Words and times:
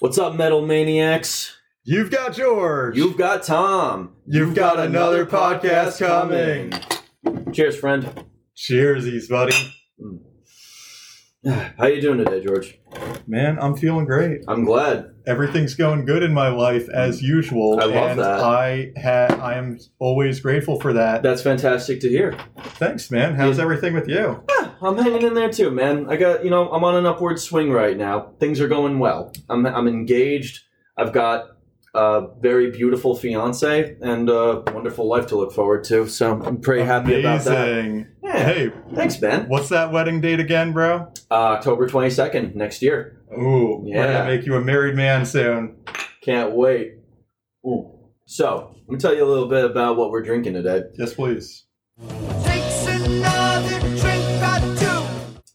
What's 0.00 0.18
up, 0.18 0.34
Metal 0.34 0.64
Maniacs? 0.64 1.56
You've 1.84 2.10
got 2.10 2.34
George. 2.34 2.96
You've 2.96 3.16
got 3.16 3.42
Tom. 3.42 4.16
You've 4.26 4.54
got 4.54 4.78
another 4.78 5.26
podcast 5.26 5.98
coming. 5.98 6.72
Cheers, 7.52 7.76
friend. 7.78 8.24
Cheersies, 8.56 9.28
buddy. 9.28 9.54
Hmm. 10.00 10.16
How 11.78 11.86
you 11.86 12.00
doing 12.00 12.18
today, 12.18 12.42
George? 12.44 12.78
Man, 13.26 13.58
I'm 13.60 13.76
feeling 13.76 14.04
great. 14.06 14.40
I'm 14.48 14.64
glad. 14.64 15.06
Everything's 15.26 15.74
going 15.74 16.04
good 16.04 16.22
in 16.22 16.32
my 16.34 16.48
life 16.48 16.88
as 16.92 17.22
usual. 17.22 17.78
I 17.80 17.84
love 17.84 18.10
and 18.12 18.20
that. 18.20 18.40
I 18.40 18.92
ha- 19.02 19.38
I 19.42 19.54
am 19.54 19.78
always 19.98 20.40
grateful 20.40 20.80
for 20.80 20.92
that. 20.94 21.22
That's 21.22 21.42
fantastic 21.42 22.00
to 22.00 22.08
hear. 22.08 22.36
Thanks, 22.58 23.10
man. 23.10 23.34
How's 23.36 23.58
Yeah. 23.58 23.64
everything 23.64 23.94
with 23.94 24.08
you? 24.08 24.42
Yeah, 24.48 24.69
I'm 24.82 24.96
hanging 24.96 25.22
in 25.22 25.34
there 25.34 25.50
too, 25.52 25.70
man. 25.70 26.06
I 26.08 26.16
got, 26.16 26.44
you 26.44 26.50
know, 26.50 26.70
I'm 26.70 26.84
on 26.84 26.96
an 26.96 27.06
upward 27.06 27.38
swing 27.38 27.70
right 27.70 27.96
now. 27.96 28.32
Things 28.40 28.60
are 28.60 28.68
going 28.68 28.98
well. 28.98 29.32
I'm, 29.48 29.66
I'm 29.66 29.86
engaged. 29.88 30.60
I've 30.96 31.12
got 31.12 31.48
a 31.94 32.28
very 32.40 32.70
beautiful 32.70 33.14
fiance 33.16 33.96
and 34.00 34.28
a 34.30 34.62
wonderful 34.72 35.06
life 35.08 35.26
to 35.28 35.36
look 35.36 35.52
forward 35.52 35.84
to. 35.84 36.06
So 36.08 36.40
I'm 36.42 36.60
pretty 36.60 36.84
happy 36.84 37.20
about 37.20 37.42
that. 37.44 37.68
Amazing. 37.68 38.06
Yeah. 38.22 38.44
Hey, 38.44 38.72
Thanks, 38.94 39.16
Ben. 39.16 39.48
what's 39.48 39.68
that 39.70 39.92
wedding 39.92 40.20
date 40.20 40.40
again, 40.40 40.72
bro? 40.72 41.12
Uh, 41.30 41.34
October 41.34 41.88
22nd 41.88 42.54
next 42.54 42.80
year. 42.80 43.20
Ooh, 43.36 43.80
we're 43.82 43.94
Yeah. 43.96 44.12
gonna 44.12 44.36
make 44.36 44.46
you 44.46 44.54
a 44.56 44.60
married 44.60 44.94
man 44.96 45.26
soon. 45.26 45.76
Can't 46.22 46.52
wait. 46.52 46.94
Ooh. 47.66 47.90
So, 48.26 48.74
let 48.86 48.88
me 48.94 48.98
tell 48.98 49.14
you 49.14 49.24
a 49.24 49.26
little 49.28 49.48
bit 49.48 49.64
about 49.64 49.96
what 49.96 50.10
we're 50.10 50.22
drinking 50.22 50.54
today. 50.54 50.82
Yes, 50.96 51.12
please. 51.14 51.64
Takes 52.44 52.69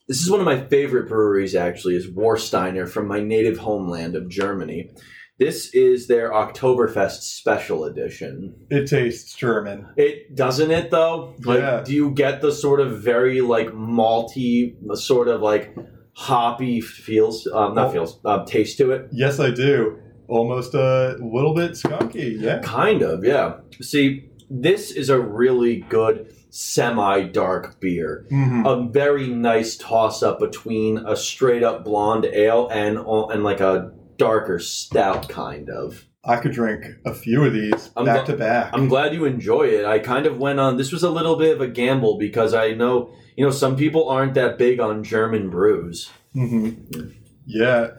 This 0.08 0.22
is 0.22 0.30
one 0.30 0.39
of 0.39 0.45
my 0.45 0.61
favorite 0.67 1.08
breweries, 1.08 1.56
actually, 1.56 1.95
is 1.95 2.11
Warsteiner 2.11 2.88
from 2.88 3.08
my 3.08 3.20
native 3.22 3.58
homeland 3.58 4.16
of 4.16 4.30
Germany. 4.30 4.92
This 5.39 5.73
is 5.73 6.08
their 6.08 6.31
Oktoberfest 6.31 7.22
special 7.23 7.86
edition. 7.86 8.53
It 8.70 8.88
tastes 8.88 9.34
German. 9.36 9.88
It 9.97 10.36
doesn't 10.36 10.72
it 10.72 10.92
though? 10.92 11.36
Like, 11.44 11.59
Yeah. 11.59 11.84
do 11.84 11.94
you 11.94 12.12
get 12.12 12.42
the 12.42 12.52
sort 12.52 12.80
of 12.80 13.02
very 13.02 13.42
like 13.42 13.70
malty, 13.73 14.75
sort 14.95 15.28
of 15.28 15.42
like 15.42 15.75
hoppy 16.14 16.80
feels, 16.81 17.47
um, 17.47 17.73
not 17.75 17.88
Oh. 17.90 17.92
feels, 17.92 18.19
um, 18.23 18.45
taste 18.45 18.78
to 18.78 18.92
it? 18.92 19.08
Yes, 19.12 19.40
I 19.40 19.50
do. 19.50 19.97
Almost 20.30 20.73
a 20.75 21.17
little 21.19 21.53
bit 21.53 21.72
skunky. 21.72 22.40
Yeah. 22.40 22.59
Kind 22.59 23.02
of, 23.02 23.25
yeah. 23.25 23.56
See, 23.81 24.30
this 24.50 24.92
is 24.92 25.09
a 25.09 25.19
really 25.19 25.84
good 25.90 26.28
semi-dark 26.56 27.80
beer. 27.80 28.25
hmm 28.30 28.66
a 28.66 28.88
very 28.89 29.28
nice 29.28 29.75
toss 29.75 30.23
up 30.23 30.39
between 30.39 30.97
a 31.00 31.16
straight 31.16 31.64
up 31.64 31.84
blonde 31.84 32.25
ale 32.25 32.67
and 32.70 32.97
and 32.97 33.44
like 33.44 33.59
a 33.59 33.92
darker 34.17 34.58
stout 34.59 35.28
kind 35.30 35.70
of. 35.70 36.06
I 36.23 36.38
could 36.38 36.53
drink 36.53 36.86
a 37.06 37.14
few 37.14 37.44
of 37.44 37.53
these 37.53 37.92
I'm 37.95 38.06
back 38.06 38.25
go- 38.25 38.31
to 38.34 38.38
back. 38.38 38.72
I'm 38.73 38.88
glad 38.88 39.14
you 39.14 39.25
enjoy 39.25 39.64
it. 39.64 39.86
I 39.86 40.00
kind 40.00 40.25
of 40.25 40.38
went 40.39 40.59
on 40.59 40.78
this 40.78 40.92
was 40.92 41.03
a 41.03 41.09
little 41.09 41.36
bit 41.36 41.53
of 41.56 41.62
a 41.62 41.67
gamble 41.67 42.17
because 42.17 42.53
I 42.53 42.72
know, 42.72 43.14
you 43.36 43.45
know, 43.45 43.52
some 43.52 43.75
people 43.75 44.09
aren't 44.09 44.34
that 44.36 44.58
big 44.58 44.80
on 44.80 45.03
German 45.03 45.50
brews. 45.50 46.09
hmm 46.34 46.69
Yeah, 47.45 47.90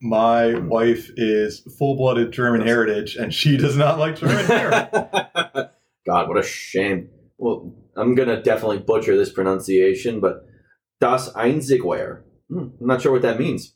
my 0.00 0.54
wife 0.54 1.10
is 1.16 1.60
full-blooded 1.78 2.32
German 2.32 2.66
heritage, 2.66 3.14
and 3.16 3.32
she 3.32 3.56
does 3.56 3.76
not 3.76 3.98
like 3.98 4.16
German 4.16 4.46
beer. 4.48 4.88
God, 6.06 6.28
what 6.28 6.38
a 6.38 6.42
shame. 6.42 7.08
Well, 7.38 7.72
I'm 7.96 8.14
going 8.14 8.28
to 8.28 8.42
definitely 8.42 8.78
butcher 8.78 9.16
this 9.16 9.32
pronunciation, 9.32 10.20
but 10.20 10.44
Das 11.00 11.32
Einzigware. 11.32 12.22
Hmm, 12.48 12.68
I'm 12.80 12.86
not 12.86 13.02
sure 13.02 13.12
what 13.12 13.22
that 13.22 13.38
means. 13.38 13.74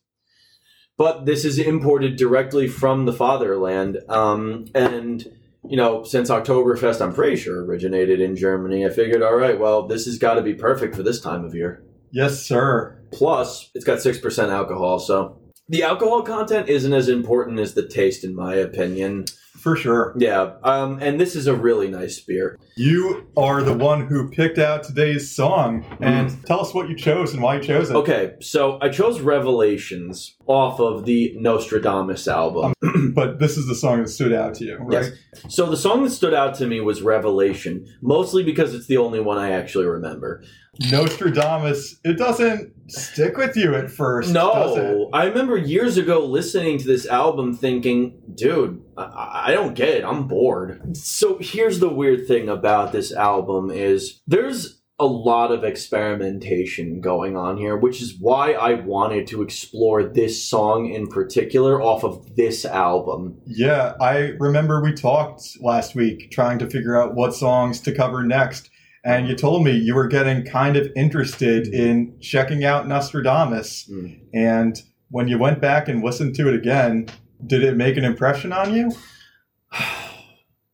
But 0.97 1.25
this 1.25 1.44
is 1.44 1.58
imported 1.58 2.16
directly 2.16 2.69
from 2.69 3.06
the 3.06 3.12
fatherland. 3.12 3.98
Um, 4.09 4.66
and, 4.75 5.26
you 5.64 5.76
know, 5.76 6.04
since 6.04 6.28
Oktoberfest, 6.28 7.00
I'm 7.00 7.14
pretty 7.14 7.36
sure 7.36 7.64
originated 7.64 8.20
in 8.20 8.36
Germany, 8.36 8.84
I 8.84 8.91
figured, 8.91 9.22
all 9.22 9.36
right, 9.36 9.59
well, 9.59 9.86
this 9.86 10.04
has 10.04 10.19
got 10.19 10.34
to 10.34 10.42
be 10.42 10.54
perfect 10.54 10.94
for 10.94 11.03
this 11.03 11.20
time 11.20 11.44
of 11.44 11.54
year. 11.54 11.82
yes, 12.12 12.42
sir. 12.42 12.97
Plus, 13.12 13.70
it's 13.75 13.84
got 13.84 13.98
6% 13.98 14.50
alcohol, 14.50 14.98
so 14.98 15.41
the 15.69 15.84
alcohol 15.84 16.22
content 16.22 16.69
isn't 16.69 16.92
as 16.92 17.09
important 17.09 17.60
as 17.60 17.75
the 17.75 17.86
taste, 17.86 18.25
in 18.25 18.34
my 18.34 18.54
opinion. 18.56 19.25
For 19.60 19.76
sure. 19.76 20.15
Yeah, 20.16 20.54
um, 20.62 20.98
and 21.03 21.21
this 21.21 21.37
is 21.37 21.47
a 21.47 21.54
really 21.54 21.88
nice 21.88 22.19
beer. 22.19 22.59
You 22.76 23.26
are 23.37 23.62
the 23.62 23.75
one 23.75 24.06
who 24.06 24.31
picked 24.31 24.59
out 24.59 24.84
today's 24.84 25.31
song, 25.31 25.84
and 26.00 26.34
tell 26.47 26.60
us 26.60 26.72
what 26.72 26.88
you 26.88 26.97
chose 26.97 27.34
and 27.34 27.43
why 27.43 27.56
you 27.56 27.62
chose 27.62 27.91
it. 27.91 27.97
Okay, 27.97 28.37
so 28.41 28.78
I 28.81 28.88
chose 28.88 29.21
Revelations 29.21 30.37
off 30.50 30.81
of 30.81 31.05
the 31.05 31.34
Nostradamus 31.38 32.27
album. 32.28 32.75
Um, 32.83 33.12
but 33.15 33.38
this 33.38 33.56
is 33.56 33.66
the 33.66 33.75
song 33.75 34.03
that 34.03 34.09
stood 34.09 34.33
out 34.33 34.55
to 34.56 34.65
you, 34.65 34.77
right? 34.78 35.12
Yes. 35.34 35.55
So 35.55 35.66
the 35.66 35.77
song 35.77 36.05
that 36.05 36.11
stood 36.11 36.34
out 36.34 36.55
to 36.56 36.66
me 36.66 36.81
was 36.81 37.03
Revelation, 37.03 37.87
mostly 38.03 38.43
because 38.43 38.75
it's 38.75 38.87
the 38.87 38.97
only 38.97 39.21
one 39.21 39.39
I 39.39 39.53
actually 39.53 39.87
remember. 39.87 40.43
Nostradamus, 40.91 42.00
it 42.05 42.16
doesn't 42.16 42.72
stick 42.91 43.37
with 43.37 43.56
you 43.56 43.75
at 43.75 43.91
first? 43.91 44.33
No, 44.33 45.10
I 45.12 45.27
remember 45.27 45.56
years 45.56 45.97
ago 45.97 46.25
listening 46.25 46.78
to 46.78 46.87
this 46.87 47.06
album 47.06 47.55
thinking, 47.55 48.21
dude, 48.34 48.83
I, 48.97 49.43
I 49.47 49.53
don't 49.53 49.75
get 49.75 49.89
it. 49.91 50.05
I'm 50.05 50.27
bored. 50.27 50.97
So 50.97 51.39
here's 51.41 51.81
the 51.81 51.89
weird 51.89 52.27
thing 52.27 52.49
about 52.49 52.93
this 52.93 53.12
album 53.12 53.71
is 53.71 54.22
there's 54.27 54.79
a 55.00 55.06
lot 55.06 55.50
of 55.50 55.65
experimentation 55.65 57.00
going 57.00 57.34
on 57.34 57.56
here, 57.56 57.75
which 57.75 58.03
is 58.03 58.16
why 58.21 58.53
I 58.53 58.75
wanted 58.75 59.27
to 59.28 59.41
explore 59.41 60.05
this 60.05 60.44
song 60.44 60.93
in 60.93 61.06
particular 61.06 61.81
off 61.81 62.05
of 62.05 62.37
this 62.37 62.66
album. 62.66 63.41
Yeah, 63.47 63.94
I 63.99 64.34
remember 64.39 64.83
we 64.83 64.93
talked 64.93 65.43
last 65.62 65.94
week 65.94 66.31
trying 66.31 66.59
to 66.59 66.69
figure 66.69 67.00
out 67.00 67.15
what 67.15 67.34
songs 67.34 67.81
to 67.81 67.94
cover 67.94 68.22
next, 68.22 68.69
and 69.03 69.27
you 69.27 69.34
told 69.34 69.65
me 69.65 69.72
you 69.72 69.94
were 69.94 70.06
getting 70.06 70.44
kind 70.44 70.77
of 70.77 70.87
interested 70.94 71.66
in 71.66 72.19
checking 72.21 72.62
out 72.62 72.87
Nostradamus. 72.87 73.89
Mm. 73.91 74.21
And 74.34 74.83
when 75.09 75.28
you 75.28 75.39
went 75.39 75.62
back 75.62 75.89
and 75.89 76.05
listened 76.05 76.34
to 76.34 76.49
it 76.49 76.55
again, 76.55 77.09
did 77.47 77.65
it 77.65 77.75
make 77.75 77.97
an 77.97 78.05
impression 78.05 78.53
on 78.53 78.75
you? 78.75 78.93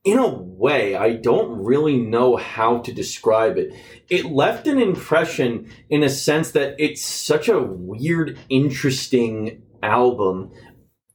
In 0.07 0.19
a 0.19 0.29
way, 0.29 0.95
I 0.95 1.15
don't 1.15 1.65
really 1.65 1.97
know 1.99 2.37
how 2.37 2.79
to 2.79 2.93
describe 2.93 3.59
it. 3.59 3.75
It 4.09 4.27
left 4.27 4.69
an 4.69 4.79
impression 4.79 5.69
in 5.91 6.05
a 6.05 6.09
sense 6.09 6.53
that 6.53 6.77
it's 6.79 7.05
such 7.05 7.49
a 7.49 7.61
weird, 7.61 8.39
interesting 8.49 9.63
album. 9.83 10.53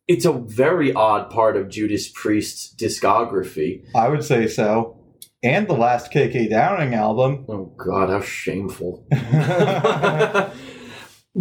It's 0.09 0.25
a 0.25 0.33
very 0.33 0.91
odd 0.91 1.29
part 1.29 1.55
of 1.55 1.69
Judas 1.69 2.09
Priest's 2.09 2.75
discography. 2.75 3.85
I 3.95 4.09
would 4.09 4.25
say 4.25 4.47
so. 4.47 4.97
And 5.41 5.69
the 5.69 5.73
last 5.73 6.11
KK 6.11 6.49
Downing 6.49 6.93
album. 6.93 7.45
Oh, 7.47 7.73
God, 7.77 8.09
how 8.09 8.19
shameful. 8.19 9.07
the 9.09 10.51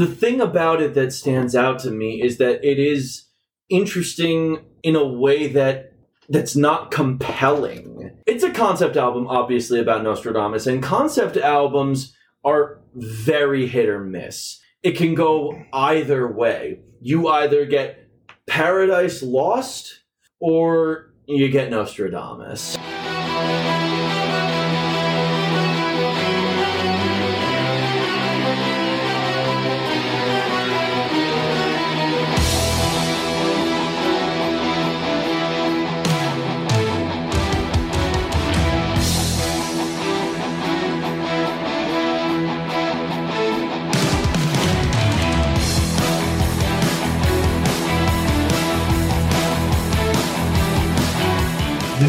thing 0.06 0.40
about 0.40 0.80
it 0.80 0.94
that 0.94 1.12
stands 1.12 1.56
out 1.56 1.80
to 1.80 1.90
me 1.90 2.22
is 2.22 2.38
that 2.38 2.64
it 2.64 2.78
is 2.78 3.24
interesting 3.68 4.64
in 4.84 4.94
a 4.94 5.04
way 5.04 5.48
that 5.48 5.90
that's 6.30 6.54
not 6.54 6.92
compelling. 6.92 8.12
It's 8.24 8.44
a 8.44 8.52
concept 8.52 8.96
album 8.96 9.26
obviously 9.26 9.80
about 9.80 10.04
Nostradamus 10.04 10.66
and 10.66 10.82
concept 10.82 11.36
albums 11.36 12.16
are 12.44 12.80
very 12.94 13.66
hit 13.66 13.88
or 13.88 14.02
miss. 14.02 14.60
It 14.82 14.96
can 14.96 15.14
go 15.14 15.60
either 15.72 16.26
way. 16.32 16.78
You 17.00 17.28
either 17.28 17.66
get 17.66 18.08
Paradise 18.46 19.22
Lost 19.22 20.02
or 20.38 21.12
you 21.26 21.48
get 21.48 21.70
Nostradamus. 21.70 22.76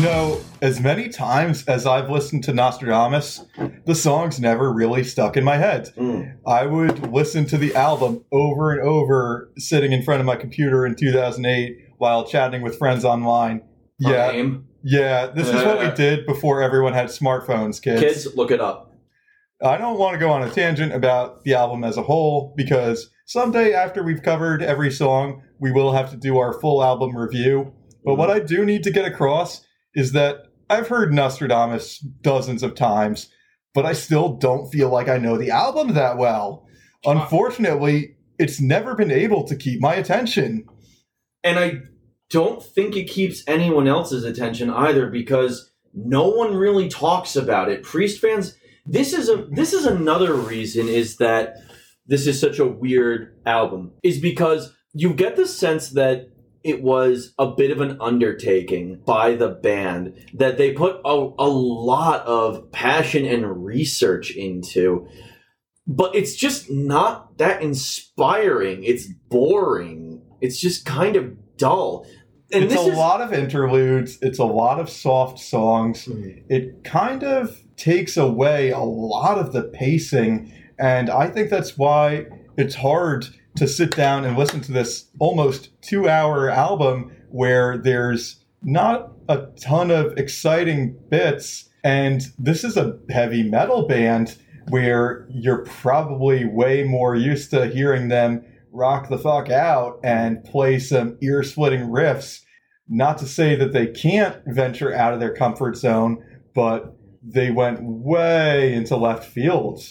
You 0.01 0.07
know, 0.07 0.41
as 0.63 0.79
many 0.79 1.09
times 1.09 1.63
as 1.65 1.85
I've 1.85 2.09
listened 2.09 2.43
to 2.45 2.53
Nostradamus, 2.53 3.45
the 3.85 3.93
songs 3.93 4.39
never 4.39 4.73
really 4.73 5.03
stuck 5.03 5.37
in 5.37 5.43
my 5.43 5.57
head. 5.57 5.93
Mm. 5.95 6.37
I 6.47 6.65
would 6.65 7.13
listen 7.13 7.45
to 7.45 7.57
the 7.59 7.75
album 7.75 8.25
over 8.31 8.71
and 8.71 8.81
over 8.81 9.51
sitting 9.59 9.91
in 9.91 10.01
front 10.01 10.19
of 10.19 10.25
my 10.25 10.37
computer 10.37 10.87
in 10.87 10.95
2008 10.95 11.77
while 11.99 12.25
chatting 12.25 12.63
with 12.63 12.79
friends 12.79 13.05
online. 13.05 13.61
Yeah, 13.99 14.31
Name. 14.31 14.65
yeah, 14.83 15.27
this 15.27 15.47
is 15.49 15.63
what 15.63 15.77
we 15.77 15.91
did 15.91 16.25
before 16.25 16.63
everyone 16.63 16.93
had 16.93 17.09
smartphones, 17.09 17.79
kids. 17.79 18.01
Kids, 18.01 18.35
look 18.35 18.49
it 18.49 18.59
up. 18.59 18.91
I 19.63 19.77
don't 19.77 19.99
want 19.99 20.15
to 20.15 20.19
go 20.19 20.31
on 20.31 20.41
a 20.41 20.49
tangent 20.49 20.95
about 20.95 21.43
the 21.43 21.53
album 21.53 21.83
as 21.83 21.97
a 21.97 22.01
whole 22.01 22.55
because 22.57 23.11
someday 23.27 23.75
after 23.75 24.01
we've 24.01 24.23
covered 24.23 24.63
every 24.63 24.89
song, 24.89 25.43
we 25.59 25.71
will 25.71 25.91
have 25.91 26.09
to 26.09 26.17
do 26.17 26.39
our 26.39 26.59
full 26.59 26.83
album 26.83 27.15
review. 27.15 27.71
But 28.03 28.15
what 28.15 28.31
I 28.31 28.39
do 28.39 28.65
need 28.65 28.81
to 28.85 28.89
get 28.89 29.05
across 29.05 29.63
is 29.95 30.11
that 30.13 30.47
I've 30.69 30.87
heard 30.87 31.13
Nostradamus 31.13 31.99
dozens 31.99 32.63
of 32.63 32.75
times, 32.75 33.29
but 33.73 33.85
I 33.85 33.93
still 33.93 34.33
don't 34.33 34.71
feel 34.71 34.89
like 34.89 35.09
I 35.09 35.17
know 35.17 35.37
the 35.37 35.51
album 35.51 35.93
that 35.93 36.17
well. 36.17 36.65
Unfortunately, 37.05 38.15
it's 38.39 38.61
never 38.61 38.95
been 38.95 39.11
able 39.11 39.43
to 39.45 39.55
keep 39.55 39.81
my 39.81 39.95
attention. 39.95 40.65
And 41.43 41.59
I 41.59 41.81
don't 42.29 42.63
think 42.63 42.95
it 42.95 43.05
keeps 43.05 43.43
anyone 43.47 43.87
else's 43.87 44.23
attention 44.23 44.69
either 44.69 45.07
because 45.07 45.71
no 45.93 46.29
one 46.29 46.55
really 46.55 46.87
talks 46.87 47.35
about 47.35 47.69
it. 47.69 47.83
Priest 47.83 48.21
fans, 48.21 48.55
this 48.85 49.13
is 49.13 49.29
a 49.29 49.47
this 49.51 49.73
is 49.73 49.85
another 49.85 50.33
reason 50.33 50.87
is 50.87 51.17
that 51.17 51.57
this 52.07 52.25
is 52.25 52.39
such 52.39 52.59
a 52.59 52.67
weird 52.67 53.35
album 53.45 53.91
is 54.03 54.19
because 54.19 54.73
you 54.93 55.13
get 55.13 55.35
the 55.35 55.45
sense 55.45 55.89
that 55.91 56.29
it 56.63 56.81
was 56.81 57.33
a 57.39 57.47
bit 57.47 57.71
of 57.71 57.81
an 57.81 57.97
undertaking 57.99 59.01
by 59.05 59.35
the 59.35 59.49
band 59.49 60.13
that 60.33 60.57
they 60.57 60.73
put 60.73 61.01
a, 61.03 61.09
a 61.39 61.49
lot 61.49 62.25
of 62.25 62.71
passion 62.71 63.25
and 63.25 63.65
research 63.65 64.31
into. 64.31 65.07
But 65.87 66.15
it's 66.15 66.35
just 66.35 66.69
not 66.69 67.37
that 67.39 67.61
inspiring. 67.61 68.83
It's 68.83 69.07
boring. 69.29 70.21
It's 70.39 70.59
just 70.59 70.85
kind 70.85 71.15
of 71.15 71.57
dull. 71.57 72.05
And 72.53 72.65
it's 72.65 72.75
a 72.75 72.79
is 72.79 72.97
lot 72.97 73.21
of 73.21 73.33
interludes, 73.33 74.17
it's 74.21 74.39
a 74.39 74.45
lot 74.45 74.79
of 74.79 74.89
soft 74.89 75.39
songs. 75.39 76.05
Mm. 76.05 76.43
It 76.49 76.83
kind 76.83 77.23
of 77.23 77.61
takes 77.77 78.17
away 78.17 78.71
a 78.71 78.79
lot 78.79 79.37
of 79.37 79.53
the 79.53 79.63
pacing, 79.63 80.53
and 80.77 81.09
I 81.09 81.27
think 81.27 81.49
that's 81.49 81.77
why 81.77 82.25
it's 82.57 82.75
hard 82.75 83.27
to 83.61 83.67
sit 83.67 83.95
down 83.95 84.25
and 84.25 84.35
listen 84.35 84.59
to 84.59 84.71
this 84.71 85.11
almost 85.19 85.69
two 85.83 86.09
hour 86.09 86.49
album 86.49 87.11
where 87.29 87.77
there's 87.77 88.43
not 88.63 89.11
a 89.29 89.45
ton 89.61 89.91
of 89.91 90.17
exciting 90.17 90.97
bits. 91.11 91.69
And 91.83 92.23
this 92.39 92.63
is 92.63 92.75
a 92.75 92.97
heavy 93.11 93.43
metal 93.43 93.87
band 93.87 94.35
where 94.69 95.27
you're 95.29 95.63
probably 95.63 96.43
way 96.43 96.83
more 96.83 97.15
used 97.15 97.51
to 97.51 97.67
hearing 97.67 98.07
them 98.07 98.43
rock 98.71 99.09
the 99.09 99.19
fuck 99.19 99.51
out 99.51 99.99
and 100.03 100.43
play 100.43 100.79
some 100.79 101.19
ear 101.21 101.43
splitting 101.43 101.81
riffs. 101.81 102.41
Not 102.89 103.19
to 103.19 103.27
say 103.27 103.55
that 103.57 103.73
they 103.73 103.85
can't 103.85 104.41
venture 104.47 104.91
out 104.91 105.13
of 105.13 105.19
their 105.19 105.35
comfort 105.35 105.77
zone, 105.77 106.25
but 106.55 106.97
they 107.21 107.51
went 107.51 107.83
way 107.83 108.73
into 108.73 108.95
left 108.95 109.25
field. 109.25 109.83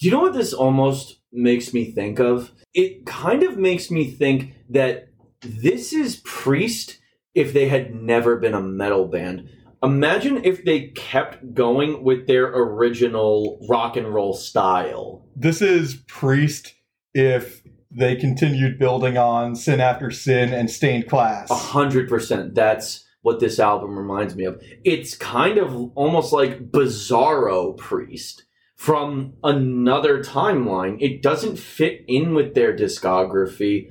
Do 0.00 0.06
you 0.06 0.10
know 0.10 0.20
what 0.20 0.32
this 0.32 0.54
almost 0.54 1.20
makes 1.30 1.74
me 1.74 1.92
think 1.92 2.18
of? 2.18 2.50
It 2.74 3.06
kind 3.06 3.44
of 3.44 3.56
makes 3.56 3.90
me 3.90 4.10
think 4.10 4.54
that 4.70 5.08
this 5.40 5.92
is 5.92 6.16
Priest 6.24 6.98
if 7.34 7.52
they 7.52 7.68
had 7.68 7.94
never 7.94 8.36
been 8.36 8.54
a 8.54 8.60
metal 8.60 9.06
band. 9.06 9.48
Imagine 9.82 10.44
if 10.44 10.64
they 10.64 10.88
kept 10.88 11.54
going 11.54 12.02
with 12.02 12.26
their 12.26 12.46
original 12.46 13.64
rock 13.68 13.96
and 13.96 14.12
roll 14.12 14.32
style. 14.32 15.24
This 15.36 15.62
is 15.62 16.02
Priest 16.08 16.74
if 17.12 17.62
they 17.90 18.16
continued 18.16 18.78
building 18.78 19.16
on 19.16 19.54
Sin 19.54 19.80
After 19.80 20.10
Sin 20.10 20.52
and 20.52 20.70
Stained 20.70 21.08
Class. 21.08 21.50
A 21.50 21.54
hundred 21.54 22.08
percent. 22.08 22.54
That's 22.54 23.04
what 23.22 23.40
this 23.40 23.60
album 23.60 23.96
reminds 23.96 24.34
me 24.34 24.44
of. 24.44 24.60
It's 24.84 25.16
kind 25.16 25.58
of 25.58 25.92
almost 25.94 26.32
like 26.32 26.70
Bizarro 26.70 27.76
Priest 27.76 28.44
from 28.84 29.32
another 29.42 30.22
timeline. 30.22 30.98
It 31.00 31.22
doesn't 31.22 31.58
fit 31.58 32.04
in 32.06 32.34
with 32.34 32.52
their 32.54 32.76
discography. 32.76 33.88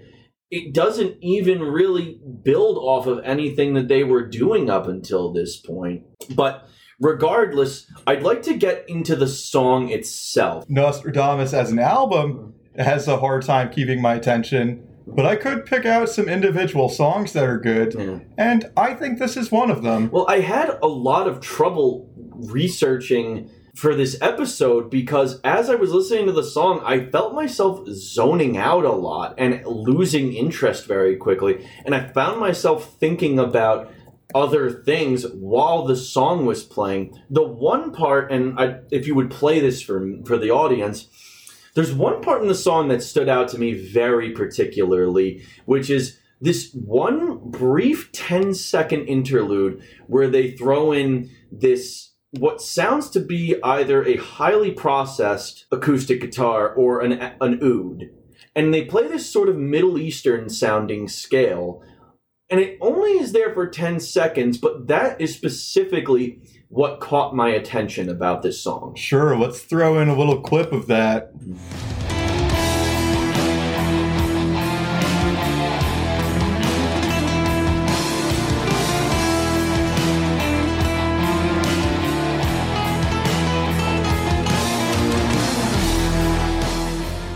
It 0.52 0.72
doesn't 0.72 1.16
even 1.20 1.62
really 1.62 2.20
build 2.44 2.78
off 2.78 3.08
of 3.08 3.20
anything 3.24 3.74
that 3.74 3.88
they 3.88 4.04
were 4.04 4.24
doing 4.24 4.70
up 4.70 4.88
until 4.88 5.34
this 5.34 5.58
point. 5.58 6.04
But 6.36 6.68
regardless, 7.00 7.88
I'd 8.06 8.22
like 8.22 8.44
to 8.44 8.54
get 8.54 8.86
into 8.88 9.16
the 9.16 9.26
song 9.28 9.90
itself. 9.90 10.70
Nostradamus 10.70 11.54
as 11.56 11.72
an 11.72 11.80
album 11.80 12.54
has 12.78 13.08
a 13.08 13.18
hard 13.18 13.42
time 13.44 13.72
keeping 13.72 14.00
my 14.00 14.14
attention, 14.14 14.88
but 15.08 15.26
I 15.26 15.38
could 15.38 15.66
pick 15.66 15.88
out 15.88 16.08
some 16.08 16.30
individual 16.30 16.88
songs 16.88 17.34
that 17.34 17.46
are 17.46 17.60
good, 17.60 17.96
Yeah. 17.96 18.20
and 18.38 18.70
I 18.78 18.94
think 18.94 19.18
this 19.18 19.38
is 19.38 19.52
one 19.52 19.72
of 19.72 19.82
them. 19.82 20.12
Well, 20.12 20.28
I 20.30 20.42
had 20.42 20.78
a 20.84 20.88
lot 20.88 21.28
of 21.28 21.40
trouble 21.40 22.12
researching 22.36 23.50
for 23.76 23.96
this 23.96 24.18
episode 24.22 24.90
because 24.90 25.40
as 25.44 25.70
I 25.70 25.76
was 25.76 25.92
listening 25.92 26.28
to 26.28 26.32
the 26.32 26.44
song, 26.44 26.82
I 26.86 27.06
felt 27.06 27.34
myself 27.34 27.88
zoning 27.88 28.58
out 28.58 28.86
a 28.86 28.92
lot 28.92 29.36
and 29.38 29.66
losing 29.66 30.34
interest 30.34 30.86
very 30.86 31.16
quickly. 31.16 31.68
And 31.86 31.96
I 31.96 32.08
found 32.08 32.40
myself 32.40 32.98
thinking 33.00 33.40
about 33.40 33.92
other 34.36 34.70
things 34.70 35.28
while 35.28 35.86
the 35.86 35.96
song 35.96 36.46
was 36.46 36.64
playing. 36.64 37.20
The 37.30 37.44
one 37.44 37.92
part, 37.92 38.32
and 38.32 38.60
I, 38.60 38.80
if 38.92 39.08
you 39.08 39.16
would 39.16 39.32
play 39.32 39.60
this 39.60 39.82
for 39.82 40.08
for 40.26 40.38
the 40.38 40.52
audience, 40.52 41.08
there's 41.76 41.94
one 41.94 42.22
part 42.22 42.42
in 42.42 42.48
the 42.48 42.56
song 42.56 42.88
that 42.90 43.04
stood 43.04 43.30
out 43.30 43.50
to 43.50 43.58
me 43.58 43.74
very 43.74 44.32
particularly, 44.32 45.44
which 45.66 45.90
is 45.90 46.20
this 46.42 46.74
one 46.74 47.40
brief 47.50 48.12
10 48.12 48.54
second 48.54 49.06
interlude 49.06 49.82
where 50.08 50.28
they 50.28 50.52
throw 50.52 50.92
in 50.92 51.30
this 51.52 52.13
what 52.40 52.62
sounds 52.62 53.10
to 53.12 53.20
be 53.20 53.56
either 53.64 54.04
a 54.04 54.18
highly 54.18 54.72
processed 54.72 55.66
acoustic 55.72 56.20
guitar 56.20 56.74
or 56.74 57.02
an, 57.02 57.12
an 57.14 57.60
oud. 57.64 58.10
And 58.56 58.74
they 58.74 58.86
play 58.86 59.08
this 59.08 59.30
sort 59.30 59.50
of 59.50 59.58
Middle 59.58 60.00
Eastern 60.00 60.50
sounding 60.50 61.08
scale. 61.08 61.84
And 62.50 62.60
it 62.60 62.78
only 62.82 63.12
is 63.12 63.32
there 63.32 63.54
for 63.54 63.68
10 63.68 64.00
seconds, 64.00 64.58
but 64.58 64.88
that 64.88 65.20
is 65.22 65.34
specifically 65.34 66.42
what 66.70 67.00
caught 67.00 67.36
my 67.36 67.50
attention 67.50 68.10
about 68.10 68.42
this 68.42 68.62
song. 68.62 68.96
Sure, 68.96 69.38
let's 69.38 69.62
throw 69.62 70.00
in 70.00 70.10
a 70.10 70.18
little 70.18 70.42
clip 70.42 70.72
of 70.72 70.88
that. 70.88 71.32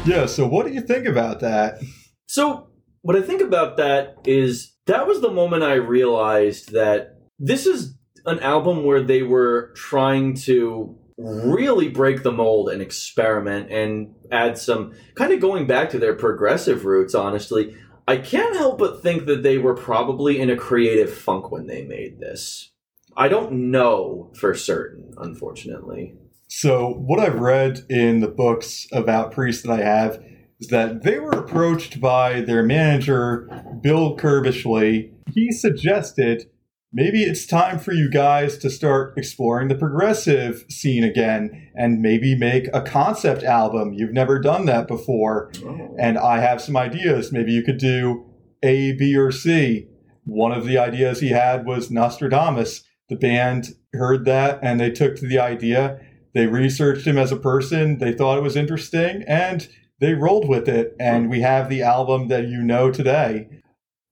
Yeah, 0.08 0.26
so 0.26 0.48
what 0.48 0.66
do 0.66 0.74
you 0.74 0.80
think 0.80 1.06
about 1.06 1.42
that? 1.42 1.82
So, 2.28 2.70
what 3.02 3.18
I 3.18 3.22
think 3.22 3.42
about 3.42 3.76
that 3.76 4.16
is 4.26 4.74
that 4.86 5.06
was 5.06 5.20
the 5.20 5.30
moment 5.30 5.64
I 5.64 5.74
realized 5.74 6.72
that 6.72 7.18
this 7.38 7.66
is 7.66 7.98
an 8.26 8.40
album 8.40 8.86
where 8.86 9.04
they 9.04 9.22
were 9.22 9.74
trying 9.76 10.36
to 10.36 10.98
really 11.18 11.90
break 11.90 12.24
the 12.24 12.32
mold 12.32 12.70
and 12.70 12.82
experiment 12.82 13.70
and 13.70 14.16
add 14.32 14.58
some 14.58 14.94
kind 15.16 15.34
of 15.34 15.42
going 15.42 15.68
back 15.68 15.90
to 15.90 16.00
their 16.00 16.16
progressive 16.16 16.86
roots, 16.86 17.14
honestly. 17.14 17.76
I 18.08 18.16
can't 18.16 18.56
help 18.56 18.78
but 18.78 19.04
think 19.04 19.26
that 19.26 19.44
they 19.44 19.58
were 19.58 19.76
probably 19.76 20.40
in 20.40 20.50
a 20.50 20.56
creative 20.56 21.14
funk 21.14 21.52
when 21.52 21.68
they 21.68 21.84
made 21.84 22.20
this. 22.20 22.72
I 23.18 23.28
don't 23.28 23.72
know 23.72 24.32
for 24.40 24.54
certain, 24.54 25.14
unfortunately. 25.18 26.16
So, 26.48 26.94
what 26.94 27.20
I've 27.20 27.40
read 27.40 27.86
in 27.90 28.22
the 28.22 28.28
books 28.28 28.88
about 28.94 29.34
priests 29.34 29.64
that 29.64 29.72
I 29.72 29.84
have 29.84 30.24
is 30.60 30.68
that 30.70 31.04
they 31.04 31.20
were 31.20 31.32
approached 31.32 32.00
by 32.00 32.42
their 32.42 32.64
manager, 32.64 33.50
Bill 33.82 34.16
Curbishley. 34.16 35.12
He 35.34 35.52
suggested 35.52 36.50
maybe 36.94 37.24
it's 37.24 37.46
time 37.46 37.80
for 37.80 37.92
you 37.92 38.10
guys 38.10 38.58
to 38.60 38.70
start 38.70 39.18
exploring 39.18 39.68
the 39.68 39.76
progressive 39.76 40.66
scene 40.70 41.04
again 41.04 41.70
and 41.76 42.02
maybe 42.02 42.34
make 42.34 42.68
a 42.74 42.82
concept 42.82 43.44
album. 43.44 43.94
You've 43.94 44.14
never 44.14 44.40
done 44.40 44.66
that 44.66 44.88
before. 44.88 45.52
Oh. 45.66 45.96
And 46.00 46.18
I 46.18 46.40
have 46.40 46.62
some 46.62 46.78
ideas. 46.78 47.32
Maybe 47.32 47.52
you 47.52 47.62
could 47.62 47.78
do 47.78 48.26
A, 48.64 48.94
B, 48.94 49.18
or 49.18 49.32
C. 49.32 49.88
One 50.24 50.54
of 50.54 50.66
the 50.66 50.78
ideas 50.78 51.20
he 51.20 51.30
had 51.30 51.66
was 51.66 51.92
Nostradamus. 51.92 52.84
The 53.10 53.16
band 53.16 53.76
heard 53.94 54.26
that 54.26 54.60
and 54.62 54.80
they 54.80 54.92
took 54.92 55.16
to 55.18 55.28
the 55.28 55.40
idea. 55.40 56.00
They 56.38 56.46
researched 56.46 57.08
him 57.08 57.18
as 57.18 57.32
a 57.32 57.36
person. 57.36 57.98
They 57.98 58.14
thought 58.14 58.38
it 58.38 58.44
was 58.44 58.56
interesting 58.56 59.24
and 59.28 59.68
they 60.00 60.14
rolled 60.14 60.48
with 60.48 60.70
it. 60.70 60.96
And 61.00 61.32
we 61.32 61.42
have 61.42 61.68
the 61.68 61.82
album 61.82 62.28
that 62.28 62.48
you 62.48 62.62
know 62.62 62.92
today. 62.92 63.50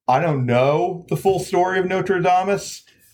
I 0.08 0.18
don't 0.18 0.44
know 0.44 1.06
the 1.08 1.16
full 1.16 1.38
story 1.38 1.78
of 1.78 1.86
Notre 1.86 2.18
Dame, 2.18 2.58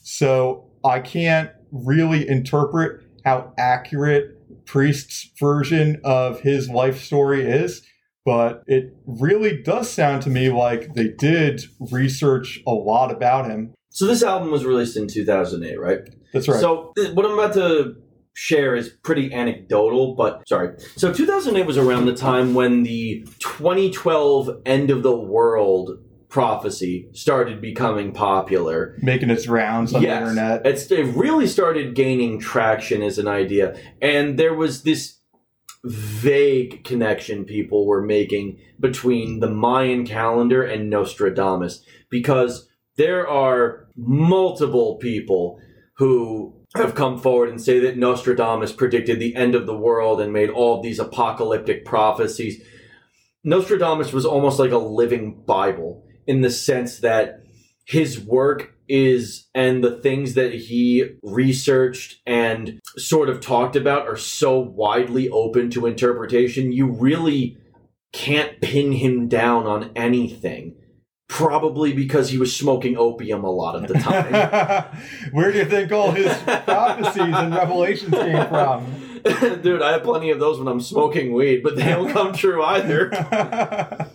so 0.03 0.71
I 0.83 1.01
can't 1.01 1.51
really 1.71 2.27
interpret 2.27 3.03
how 3.23 3.53
accurate 3.59 4.65
Priest's 4.65 5.31
version 5.39 6.01
of 6.05 6.41
his 6.41 6.71
life 6.71 6.99
story 6.99 7.43
is, 7.43 7.83
but 8.25 8.63
it 8.67 8.97
really 9.05 9.63
does 9.63 9.91
sound 9.91 10.23
to 10.23 10.31
me 10.31 10.49
like 10.49 10.95
they 10.95 11.09
did 11.09 11.65
research 11.91 12.63
a 12.67 12.73
lot 12.73 13.11
about 13.11 13.45
him. 13.51 13.75
So, 13.91 14.07
this 14.07 14.23
album 14.23 14.51
was 14.51 14.65
released 14.65 14.97
in 14.97 15.07
2008, 15.07 15.79
right? 15.79 15.99
That's 16.33 16.49
right. 16.49 16.59
So, 16.59 16.93
th- 16.97 17.13
what 17.13 17.27
I'm 17.27 17.33
about 17.33 17.53
to 17.55 18.02
share 18.35 18.75
is 18.75 18.89
pretty 19.03 19.33
anecdotal, 19.33 20.15
but 20.15 20.47
sorry. 20.49 20.75
So 20.97 21.13
2008 21.13 21.67
was 21.67 21.77
around 21.79 22.07
the 22.07 22.15
time 22.15 22.55
when 22.55 22.83
the 22.83 23.27
2012 23.41 24.63
end 24.67 24.91
of 24.91 25.03
the 25.03 25.17
world 25.17 25.99
prophecy 26.29 27.09
started 27.13 27.61
becoming 27.61 28.11
popular. 28.13 28.97
Making 29.03 29.29
its 29.31 29.47
rounds 29.49 29.93
on 29.93 30.01
Yes. 30.03 30.23
the 30.23 30.31
internet. 30.31 30.67
It's, 30.67 30.91
it 30.91 31.15
really 31.15 31.47
started 31.47 31.95
gaining 31.95 32.41
traction 32.41 33.03
as 33.03 33.19
an 33.19 33.29
idea. 33.29 33.77
And 34.01 34.39
there 34.39 34.55
was 34.55 34.83
this 34.83 35.19
vague 35.85 36.85
connection 36.85 37.45
people 37.45 37.87
were 37.87 38.03
making 38.03 38.59
between 38.81 39.41
the 39.41 39.51
Mayan 39.51 40.07
calendar 40.07 40.63
and 40.63 40.89
Nostradamus 40.89 41.85
because 42.09 42.69
there 42.97 43.29
are 43.29 43.89
multiple 43.97 44.97
people 44.97 45.61
who 45.97 46.55
have 46.75 46.95
come 46.95 47.19
forward 47.19 47.51
and 47.51 47.61
say 47.61 47.79
that 47.81 47.99
Nostradamus 47.99 48.73
predicted 48.73 49.21
the 49.21 49.37
end 49.37 49.55
of 49.55 49.67
the 49.67 49.77
world 49.77 50.21
and 50.21 50.33
made 50.33 50.51
all 50.51 50.81
these 50.81 50.99
apocalyptic 50.99 51.85
prophecies. 51.85 52.63
Nostradamus 53.45 54.13
was 54.13 54.25
almost 54.25 54.59
like 54.59 54.71
a 54.71 54.79
living 54.79 55.43
Bible 55.45 56.07
in 56.27 56.41
the 56.41 56.51
sense 56.51 56.99
that 56.99 57.43
his 57.85 58.21
work 58.21 58.75
is 58.89 59.49
and 59.55 59.83
the 59.83 59.99
things 60.01 60.35
that 60.35 60.53
he 60.53 61.17
researched 61.23 62.21
and 62.27 62.81
sort 62.97 63.29
of 63.29 63.41
talked 63.41 63.77
about 63.77 64.07
are 64.07 64.17
so 64.17 64.59
widely 64.59 65.29
open 65.31 65.71
to 65.71 65.87
interpretation 65.87 66.73
you 66.73 66.87
really 66.87 67.57
can't 68.13 68.61
pin 68.61 68.93
him 68.93 69.29
down 69.29 69.67
on 69.67 69.91
anything 69.97 70.75
probably 71.33 71.95
because 71.95 72.29
he 72.29 72.37
was 72.37 72.55
smoking 72.55 72.99
opium 72.99 73.43
a 73.43 73.51
lot 73.51 73.75
of 73.75 73.89
the 73.89 73.95
time 73.95 74.85
Where 75.33 75.51
do 75.51 75.57
you 75.57 75.65
think 75.65 75.91
all 75.91 76.11
his 76.11 76.31
prophecies 76.37 77.23
and 77.23 77.55
revelations 77.55 78.13
came 78.13 78.47
from? 78.49 78.85
dude 79.63 79.81
i 79.81 79.93
have 79.93 80.03
plenty 80.03 80.31
of 80.31 80.39
those 80.41 80.59
when 80.59 80.69
i'm 80.69 80.81
smoking 80.81 81.33
weed 81.33 81.63
but 81.63 81.77
they 81.77 81.85
don't 81.85 82.11
come 82.11 82.33
true 82.35 82.63
either 82.63 83.09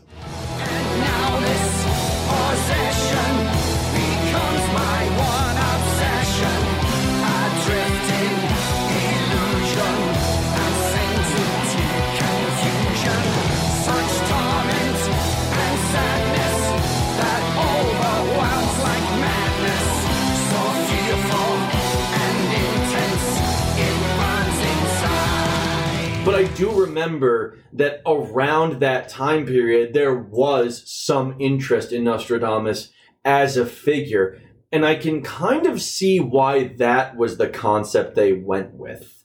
I 26.37 26.43
do 26.53 26.69
remember 26.71 27.57
that 27.73 28.01
around 28.05 28.79
that 28.79 29.09
time 29.09 29.47
period, 29.47 29.95
there 29.95 30.13
was 30.13 30.83
some 30.85 31.35
interest 31.39 31.91
in 31.91 32.03
Nostradamus 32.03 32.91
as 33.25 33.57
a 33.57 33.65
figure. 33.65 34.39
And 34.71 34.85
I 34.85 34.93
can 34.93 35.23
kind 35.23 35.65
of 35.65 35.81
see 35.81 36.19
why 36.19 36.65
that 36.77 37.17
was 37.17 37.37
the 37.37 37.49
concept 37.49 38.13
they 38.13 38.33
went 38.33 38.75
with 38.75 39.23